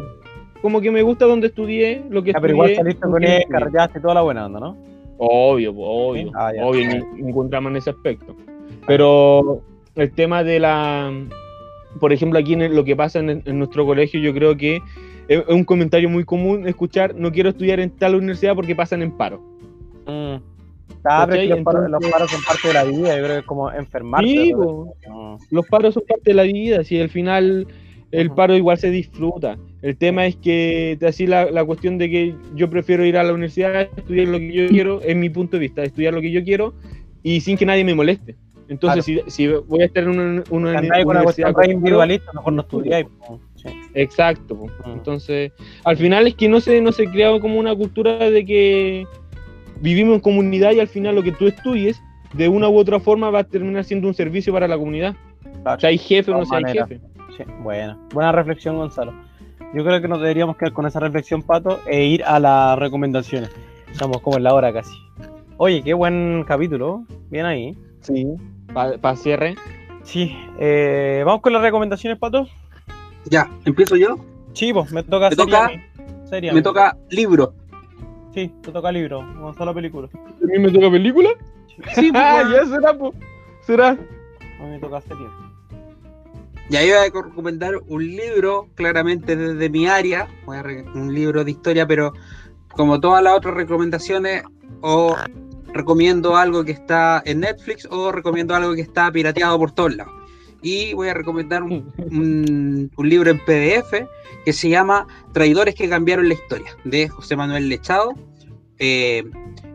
[0.60, 3.30] como que me gusta donde estudié, lo que Ya, pero igual estudié, saliste con él,
[3.30, 3.48] estudié.
[3.48, 4.76] carreteaste toda la buena onda, ¿no?
[5.18, 7.04] Obvio, obvio, Ah, obvio,
[7.48, 8.36] drama en ese aspecto.
[8.86, 9.62] Pero,
[9.96, 11.12] el tema de la.
[12.00, 14.76] Por ejemplo, aquí en el- lo que pasa en, en nuestro colegio, yo creo que
[15.28, 19.02] es, es un comentario muy común escuchar: no quiero estudiar en tal universidad porque pasan
[19.02, 19.40] en paro.
[20.06, 20.36] Mm.
[21.04, 21.48] Ah, pero es que ¿Cachai?
[21.48, 23.70] los paros, los Entonces- paros son parte de la vida, yo creo que es como
[23.72, 24.26] enfermarse.
[24.28, 24.58] Sí, ¿no?
[24.58, 25.38] po.
[25.50, 27.66] los paros son parte de la vida, si al final
[28.10, 29.58] el paro igual se disfruta.
[29.82, 33.32] El tema es que así la, la cuestión de que yo prefiero ir a la
[33.32, 36.42] universidad, estudiar lo que yo quiero, es mi punto de vista, estudiar lo que yo
[36.42, 36.74] quiero
[37.22, 38.34] y sin que nadie me moleste.
[38.68, 43.06] Entonces, si, si voy a estar en una, con con re individualista, mejor no estudiáis.
[43.56, 43.68] Sí.
[43.94, 44.56] Exacto.
[44.56, 44.66] po.
[44.86, 45.52] Entonces,
[45.84, 49.06] al final es que no se, no se crea como una cultura de que
[49.80, 52.00] vivimos en comunidad y al final lo que tú estudies,
[52.34, 55.16] de una u otra forma, va a terminar siendo un servicio para la comunidad.
[55.64, 57.00] O sea, hay jefe o no sea hay jefe.
[57.36, 57.98] Sí, buena.
[58.12, 59.12] Buena reflexión, Gonzalo.
[59.74, 63.50] Yo creo que nos deberíamos quedar con esa reflexión, Pato, e ir a las recomendaciones.
[63.90, 64.94] Estamos como en la hora casi.
[65.56, 67.04] Oye, qué buen capítulo.
[67.30, 67.76] Bien ahí.
[68.00, 68.26] Sí.
[68.72, 69.56] Para cierre.
[70.02, 70.36] Sí.
[70.58, 72.46] eh, Vamos con las recomendaciones, Pato.
[73.26, 74.16] Ya, ¿empiezo yo?
[74.52, 75.82] Sí, pues, me toca Me toca- a mí.
[76.28, 77.54] Serie a Me toca libro.
[78.34, 79.24] Sí, te toca libro.
[79.38, 80.08] Gonzalo película.
[80.14, 81.30] ¿A mí me toca película?
[81.94, 83.14] Sí, ah, pues, ya será, po.
[83.62, 83.88] Será.
[83.88, 85.26] A mí me toca serie.
[86.70, 91.42] Ya iba a recomendar un libro, claramente desde mi área, voy a re- un libro
[91.42, 92.12] de historia, pero
[92.72, 94.42] como todas las otras recomendaciones,
[94.82, 95.16] o
[95.72, 100.12] recomiendo algo que está en Netflix o recomiendo algo que está pirateado por todos lados.
[100.62, 104.06] Y voy a recomendar un, un- un libro en PDF
[104.44, 108.12] que se llama Traidores que cambiaron la historia, de José Manuel Lechado.
[108.80, 109.24] Eh,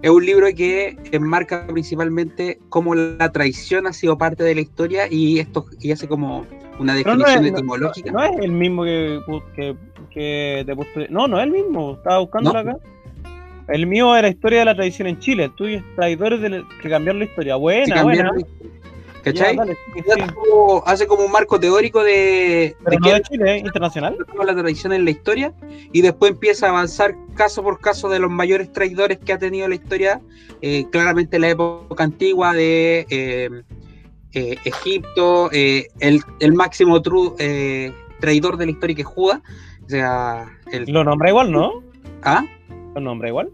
[0.01, 5.07] es un libro que enmarca principalmente cómo la traición ha sido parte de la historia
[5.11, 6.45] y esto y hace como
[6.79, 8.11] una definición no es, no- etimológica.
[8.11, 9.19] no es el mismo que,
[9.55, 9.75] que,
[10.09, 11.07] que te.
[11.09, 11.93] No, no es el mismo.
[11.93, 12.77] Estaba buscándolo acá.
[13.67, 15.45] El mío era historia de la tradición en Chile.
[15.45, 17.55] El tuyo es traidores de la- que cambiaron la historia.
[17.55, 18.23] Buena, buena.
[18.29, 18.47] cambiaron-
[19.23, 19.55] ¿Cachai?
[19.55, 23.21] Ya, dale, sí, Y hace como- hace como un marco teórico de, de no de
[23.21, 23.57] Chile, ¿eh?
[23.59, 24.17] internacional.
[24.45, 25.53] la tradición en la historia
[25.93, 29.69] y después empieza a avanzar caso por caso de los mayores traidores que ha tenido
[29.69, 30.19] la historia,
[30.61, 33.49] eh, claramente la época antigua de eh,
[34.33, 35.87] eh, Egipto, el,
[36.41, 39.39] el máximo tru- eh, traidor de la historia que es Judas,
[39.85, 41.81] o sea, el, Lo nombra igual, ¿no?
[42.23, 42.43] ¿Ah?
[42.95, 43.49] Lo nombra igual.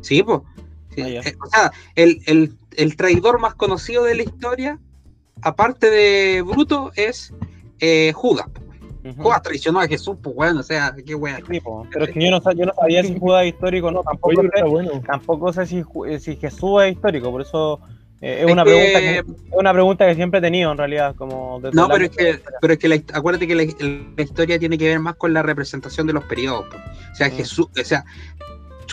[0.00, 0.40] Sí, pues.
[1.00, 4.78] Ah, o sea, el, el- el traidor más conocido de la historia,
[5.42, 7.32] aparte de Bruto, es
[7.80, 8.46] eh, Judas.
[8.48, 8.62] po.
[9.22, 11.42] Judas traicionó a Jesús, pues bueno, o sea, qué weón.
[11.90, 14.02] Pero es que yo no, yo no sabía si Judas es histórico o no.
[14.02, 15.02] Tampoco, Oye, sé, bueno.
[15.06, 17.30] tampoco sé si, eh, si Jesús es histórico.
[17.30, 17.80] Por eso
[18.20, 19.24] eh, es, Es una que- pregunta que, es
[19.56, 21.14] una pregunta que siempre he tenido en realidad.
[21.16, 23.62] Como desde No, pero es que, pero es que la, acuérdate que la,
[24.16, 26.66] la historia tiene que ver más con la representación de los periodos.
[27.12, 28.04] O sea, Jesús, o sea,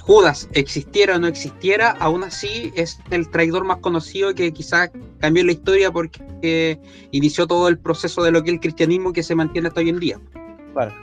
[0.01, 5.43] Judas existiera o no existiera, aún así es el traidor más conocido que quizás cambió
[5.43, 6.79] la historia porque
[7.11, 9.89] inició todo el proceso de lo que es el cristianismo que se mantiene hasta hoy
[9.89, 10.19] en día.
[10.73, 10.93] Claro.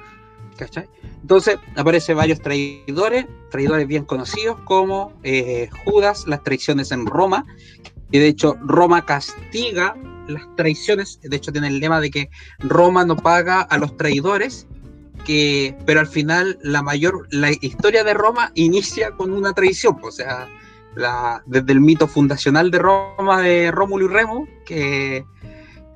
[0.57, 0.89] ¿Cachai?
[1.23, 7.47] Entonces aparecen varios traidores, traidores bien conocidos como eh, Judas, las traiciones en Roma,
[8.11, 9.97] y de hecho Roma castiga
[10.29, 14.67] las traiciones, de hecho tiene el lema de que Roma no paga a los traidores,
[15.25, 20.15] que, pero al final la mayor, la historia de Roma inicia con una traición, pues,
[20.15, 20.49] o sea,
[20.95, 25.25] la, desde el mito fundacional de Roma de Rómulo y Remo, que,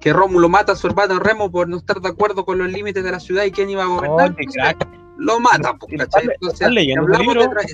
[0.01, 3.03] que Rómulo mata a su hermano Remo por no estar de acuerdo con los límites
[3.05, 5.91] de la ciudad y quién iba a gobernar, Oh, entonces, lo mata, pues,
[6.59, 7.69] si hablamos, un libro, de,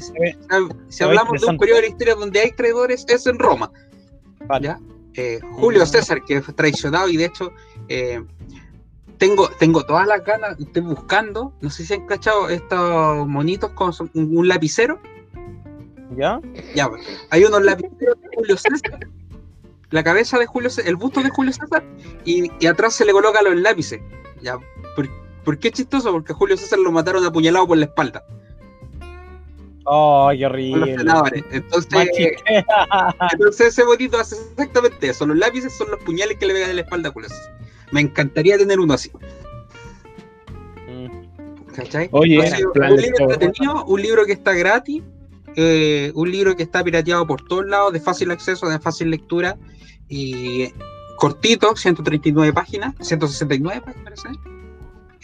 [0.89, 3.71] si- hablamos de un periodo de la historia donde hay traidores, es en Roma.
[4.61, 4.79] ¿ya?
[5.15, 7.53] Eh, Julio César, que fue traicionado y de hecho
[7.89, 8.23] eh,
[9.23, 13.93] tengo, tengo todas las ganas, estoy buscando, no sé si han cachado estos monitos con
[14.15, 15.01] un, lapicero.
[16.17, 16.41] ¿Ya?
[16.75, 18.99] Ya, pues, hay unos lapiceros de Julio César,
[19.91, 21.85] la cabeza de Julio César, el busto de Julio César,
[22.25, 24.01] y, y atrás se le colocan los lápices.
[24.43, 24.59] Ya,
[24.97, 25.09] ¿por,
[25.45, 26.11] por qué es chistoso?
[26.11, 28.25] Porque a Julio César lo mataron apuñalado por la espalda.
[29.85, 30.95] Oh, qué horrible.
[30.95, 31.45] Entonces,
[33.33, 35.27] entonces ese bonito hace exactamente eso.
[35.27, 37.53] Los lápices son los puñales que le pegan en la espalda a Julio César.
[37.93, 39.11] Me encantaría tener uno así.
[41.75, 42.09] ¿Cachai?
[42.13, 45.03] Oye, un libro entretenido, un libro que está gratis,
[45.57, 49.57] eh, un libro que está pirateado por todos lados, de fácil acceso, de fácil lectura
[50.09, 50.69] y
[51.17, 54.29] cortito, 139 páginas, 169 páginas, parece.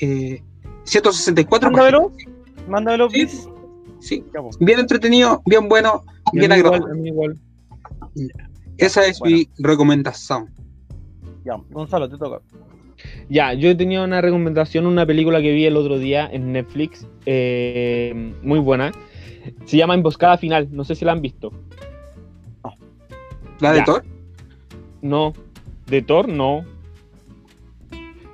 [0.00, 0.42] Eh,
[0.84, 2.10] 164 Mándamelo.
[2.10, 2.34] páginas.
[2.68, 3.48] Mándamelo, please.
[4.00, 4.24] Sí,
[4.60, 7.36] bien entretenido, bien bueno, bien agradable.
[8.76, 10.48] Esa es mi recomendación.
[11.44, 12.40] Ya, Gonzalo, te toca.
[13.28, 18.32] Ya, yo tenía una recomendación, una película que vi el otro día en Netflix, eh,
[18.42, 18.90] muy buena.
[19.64, 21.52] Se llama Emboscada Final, no sé si la han visto.
[23.60, 23.84] ¿La de Ya.
[23.84, 24.04] Thor?
[25.02, 25.32] No,
[25.86, 26.64] de Thor no.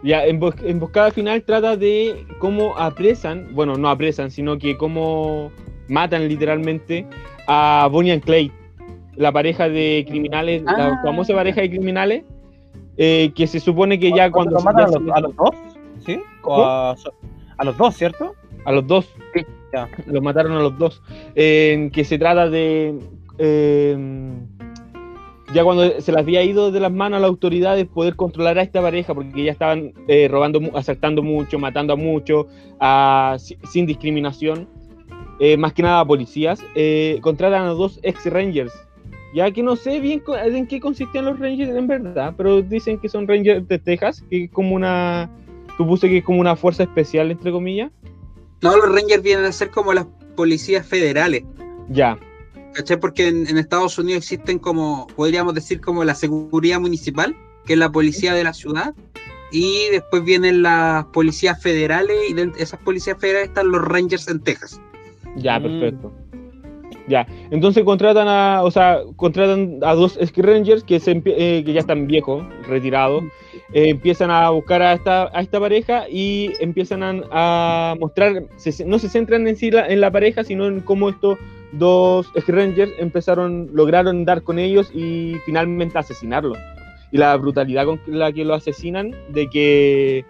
[0.03, 5.51] Ya, Embos- Emboscada Final trata de cómo apresan, bueno, no apresan, sino que cómo
[5.89, 7.07] matan literalmente
[7.47, 8.53] a Bonnie and Clyde,
[9.17, 11.01] la pareja de criminales, la Ah.
[11.03, 12.25] famosa pareja de criminales,
[12.97, 14.53] eh, que se supone que ya cuando...
[14.53, 15.51] ¿Lo se- ya a los, se- a los dos?
[16.07, 16.21] ¿Sí?
[16.43, 16.95] ¿O a,
[17.65, 18.35] los dos, ¿cierto?
[18.65, 19.09] A los dos.
[19.73, 19.89] Ya.
[20.07, 21.03] Los mataron a los dos.
[21.35, 22.95] Eh, que se trata de.
[23.39, 24.33] eh,
[25.53, 28.63] ya cuando se les había ido de las manos a las autoridades poder controlar a
[28.63, 32.47] esta pareja, porque ya estaban eh, robando, asaltando mucho, matando a muchos,
[33.71, 34.69] sin discriminación,
[35.41, 38.73] eh, más que nada a policías, eh, contratan a dos ex-rangers.
[39.35, 43.09] Ya que no sé bien en qué consistían los rangers en verdad, pero dicen que
[43.09, 45.29] son rangers de Texas, que es como una.
[45.77, 47.91] Supuse que es como una fuerza especial, entre comillas.
[48.63, 50.07] No, los Rangers vienen a ser como las
[50.37, 51.43] policías federales.
[51.89, 52.17] Ya.
[52.75, 52.99] ¿Cachai?
[53.01, 57.35] Porque en, en Estados Unidos existen como, podríamos decir, como la seguridad municipal,
[57.67, 58.95] que es la policía de la ciudad,
[59.51, 64.41] y después vienen las policías federales, y de esas policías federales están los Rangers en
[64.41, 64.81] Texas.
[65.37, 66.13] Ya, perfecto.
[67.07, 71.81] Ya, entonces contratan a, o sea, contratan a dos Rangers que, se, eh, que ya
[71.81, 73.23] están viejos, retirados,
[73.75, 78.87] eh, empiezan a buscar a esta, a esta pareja y empiezan a, a mostrar, se-
[78.87, 81.37] no se centran en sí la, en la pareja, sino en cómo estos
[81.73, 86.57] dos Rangers empezaron, lograron dar con ellos y finalmente asesinarlos.
[87.13, 90.25] Y la brutalidad con la que lo asesinan, de que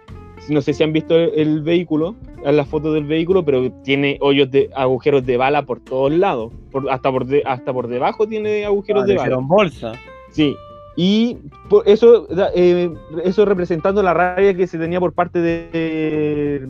[0.49, 2.15] no sé si han visto el, el vehículo,
[2.51, 6.89] las fotos del vehículo, pero tiene hoyos de agujeros de bala por todos lados, por,
[6.91, 9.37] hasta, por de- hasta por debajo tiene agujeros Ah, de bala.
[9.37, 9.93] bolsa.
[10.31, 10.55] Sí.
[10.97, 11.37] Y
[11.69, 12.89] por eso, eh,
[13.23, 16.67] eso representando la rabia que se tenía por parte de,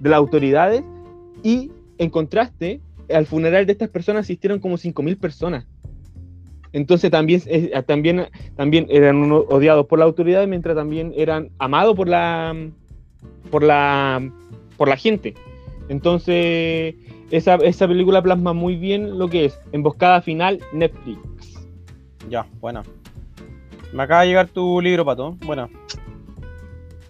[0.00, 0.82] de las autoridades.
[1.42, 2.80] Y en contraste,
[3.12, 5.66] al funeral de estas personas asistieron como 5.000 personas.
[6.72, 12.08] Entonces también, eh, también, también eran odiados por la autoridad, mientras también eran amados por
[12.08, 12.54] la,
[13.50, 14.22] por la,
[14.80, 15.34] por la gente.
[15.90, 16.94] Entonces,
[17.30, 21.18] esa, esa película plasma muy bien lo que es Emboscada Final Netflix.
[22.30, 22.82] Ya, bueno.
[23.92, 25.36] Me acaba de llegar tu libro, Pato.
[25.44, 25.68] Bueno.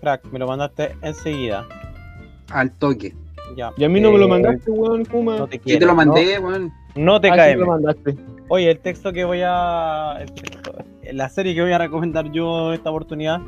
[0.01, 1.65] Crack, me lo mandaste enseguida.
[2.49, 3.15] Al toque.
[3.57, 3.71] Ya.
[3.77, 5.37] Y a mí no me lo Eh, mandaste, weón, Kuma.
[5.39, 5.79] No te Sí, quiero.
[5.79, 6.73] te lo mandé, no, weón.
[6.97, 7.55] no te Ah, sí cae.
[7.55, 8.17] me lo mandaste.
[8.49, 10.17] Oye, el texto que voy a.
[10.23, 10.73] el texto-
[11.13, 13.41] la serie que voy a recomendar yo en esta oportunidad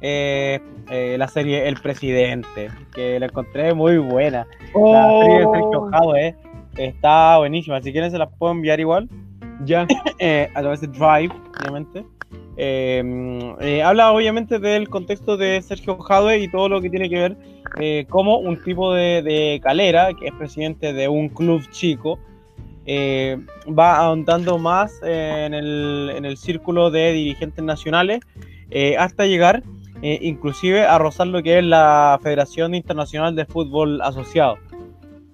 [0.00, 4.46] es eh, la serie El Presidente, que la encontré muy buena.
[4.74, 6.36] La serie de Sergio Jadwe
[6.76, 7.82] está buenísima.
[7.82, 9.08] Si quieren, se las puedo enviar igual.
[9.64, 9.86] Ya.
[10.20, 12.04] Eh, a través de Drive, obviamente.
[12.56, 17.20] Eh, eh, habla obviamente del contexto de Sergio Jadwe y todo lo que tiene que
[17.20, 17.36] ver
[17.78, 22.18] eh, como un tipo de, de calera, que es presidente de un club chico,
[22.90, 23.36] eh,
[23.68, 28.20] va ahondando más eh, en, el, en el círculo de dirigentes nacionales
[28.70, 29.62] eh, hasta llegar
[30.02, 34.56] eh, inclusive a rozar lo que es la Federación Internacional de Fútbol Asociado.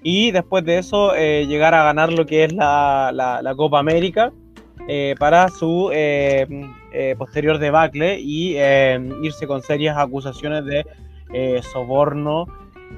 [0.02, 3.78] Y después de eso eh, llegar a ganar lo que es la, la- la Copa
[3.78, 4.32] América
[4.86, 6.46] eh, para su eh,
[6.92, 10.84] eh, posterior debacle y eh, irse con serias acusaciones de
[11.72, 12.46] soborno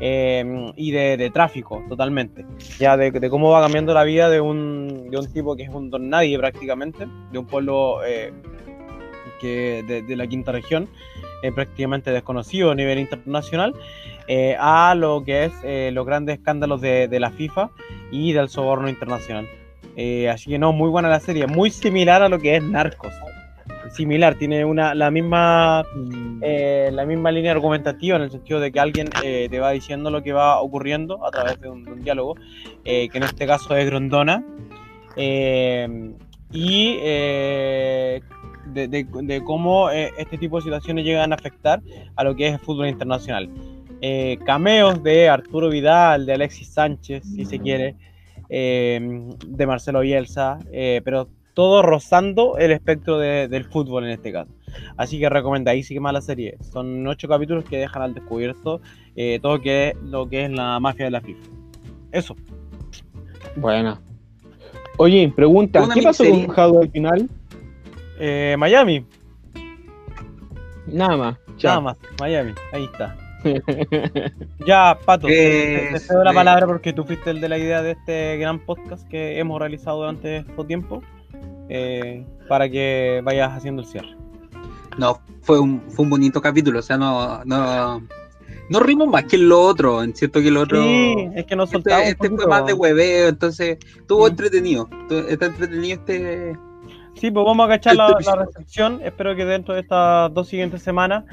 [0.00, 2.44] y de, de tráfico totalmente.
[2.78, 5.70] Ya de, de cómo va cambiando la vida de un, de un tipo que es
[5.70, 8.00] un don nadie prácticamente, de un pueblo
[9.40, 10.88] que de, de la quinta región,
[11.46, 13.74] eh, prácticamente desconocido a nivel internacional,
[14.26, 17.70] eh, a lo que es eh, los grandes escándalos de, de la FIFA
[18.10, 19.46] y del soborno internacional.
[20.30, 23.14] Así que no, muy buena la serie, muy similar a lo que es Narcos.
[23.92, 25.84] Similar, tiene una, la, misma,
[26.42, 30.22] eh, la misma línea argumentativa en el sentido de que alguien te va diciendo lo
[30.22, 32.34] que va ocurriendo a través de un, de un diálogo,
[32.84, 34.44] que en este caso es Grondona.
[36.52, 36.98] Y
[38.72, 41.80] de, de- de cómo eh, este tipo de situaciones llegan a afectar
[42.14, 43.48] a lo que es el fútbol internacional.
[44.00, 47.94] Eh, cameos de Arturo Vidal, de Alexis Sánchez, si se quiere,
[48.50, 49.00] eh,
[49.46, 54.52] de Marcelo Bielsa, eh, pero todo rozando el espectro de- del fútbol en este caso.
[54.98, 56.58] Así que recomendadísima la serie.
[56.60, 58.82] Son ocho capítulos que dejan al descubierto
[59.16, 61.40] eh, todo que, lo que es la mafia de la FIFA.
[62.12, 62.36] Eso.
[63.56, 63.98] Buena.
[64.98, 66.46] Oye, pregunta, ¿qué pasó miniserie.
[66.46, 67.28] con Jado al final?
[68.18, 69.04] Eh, Miami.
[70.86, 71.36] Nada más.
[71.38, 71.82] Nada chao.
[71.82, 73.16] más, Miami, ahí está.
[74.66, 77.80] Ya, Pato, te, te cedo la Eh, palabra porque tú fuiste el de la idea
[77.82, 81.02] de este gran podcast que hemos realizado durante este tiempo
[81.68, 84.16] eh, para que vayas haciendo el cierre.
[84.98, 88.02] No, fue un, fue un bonito capítulo, o sea, no, no,
[88.70, 90.82] no rimos más que lo otro, en cierto que el otro...
[90.82, 95.26] Sí, es que nos este, soltamos este fue más de hueveo, entonces estuvo entretenido, estu-
[95.28, 96.58] está entretenido este...
[97.16, 99.00] Sí, pues vamos a cachar la, Este la recepción.
[99.02, 101.24] Espero que dentro de estas dos siguientes semanas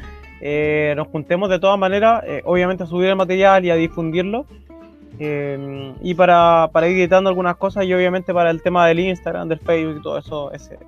[0.42, 4.46] eh, nos juntemos de todas maneras, eh, obviamente a subir el material y a difundirlo.
[5.20, 9.48] eh, y para, para ir editando algunas cosas y obviamente para el tema del Instagram,
[9.48, 10.80] del Facebook y todo eso, ese-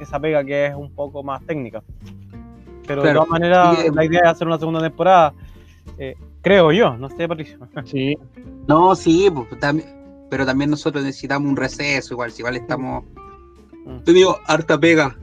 [0.00, 1.82] esa pega que es un poco más técnica.
[2.86, 5.34] Pero de todas maneras, Y, la idea es hacer una segunda temporada,
[5.98, 7.58] eh, creo yo, no sé, Patricio.
[7.84, 8.16] Sí.
[8.66, 9.88] No, sí, pues, también,
[10.30, 13.04] pero también nosotros necesitamos un receso, igual, si igual estamos.
[13.88, 14.04] Mm.
[14.04, 15.16] Tenido harta pega.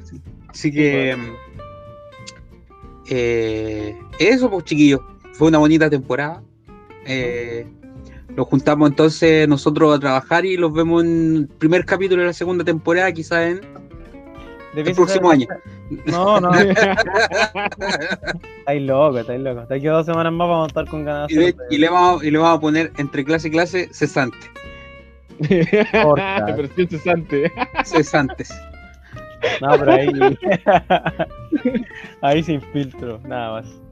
[0.49, 1.16] Así que.
[3.09, 5.01] eh, eso, pues, chiquillos.
[5.34, 6.41] Fue una bonita temporada.
[7.05, 7.68] Eh,
[8.36, 12.34] nos juntamos entonces nosotros a trabajar y los vemos en el primer capítulo de la
[12.34, 13.61] segunda temporada, quizás en
[14.76, 15.47] el próximo ser- año.
[16.07, 16.51] No, no.
[18.59, 19.66] estáis loco, estáis loco.
[19.68, 21.89] De aquí a dos semanas más vamos a estar con ganas Y, de y le
[21.89, 24.38] vamos, y le vamos a poner entre clase y clase cesante.
[26.02, 26.46] Corta.
[26.58, 27.52] Versión cesante.
[27.84, 28.50] Cesantes.
[29.62, 30.10] No, pero ahí.
[32.22, 33.85] ahí sin filtro, nada más.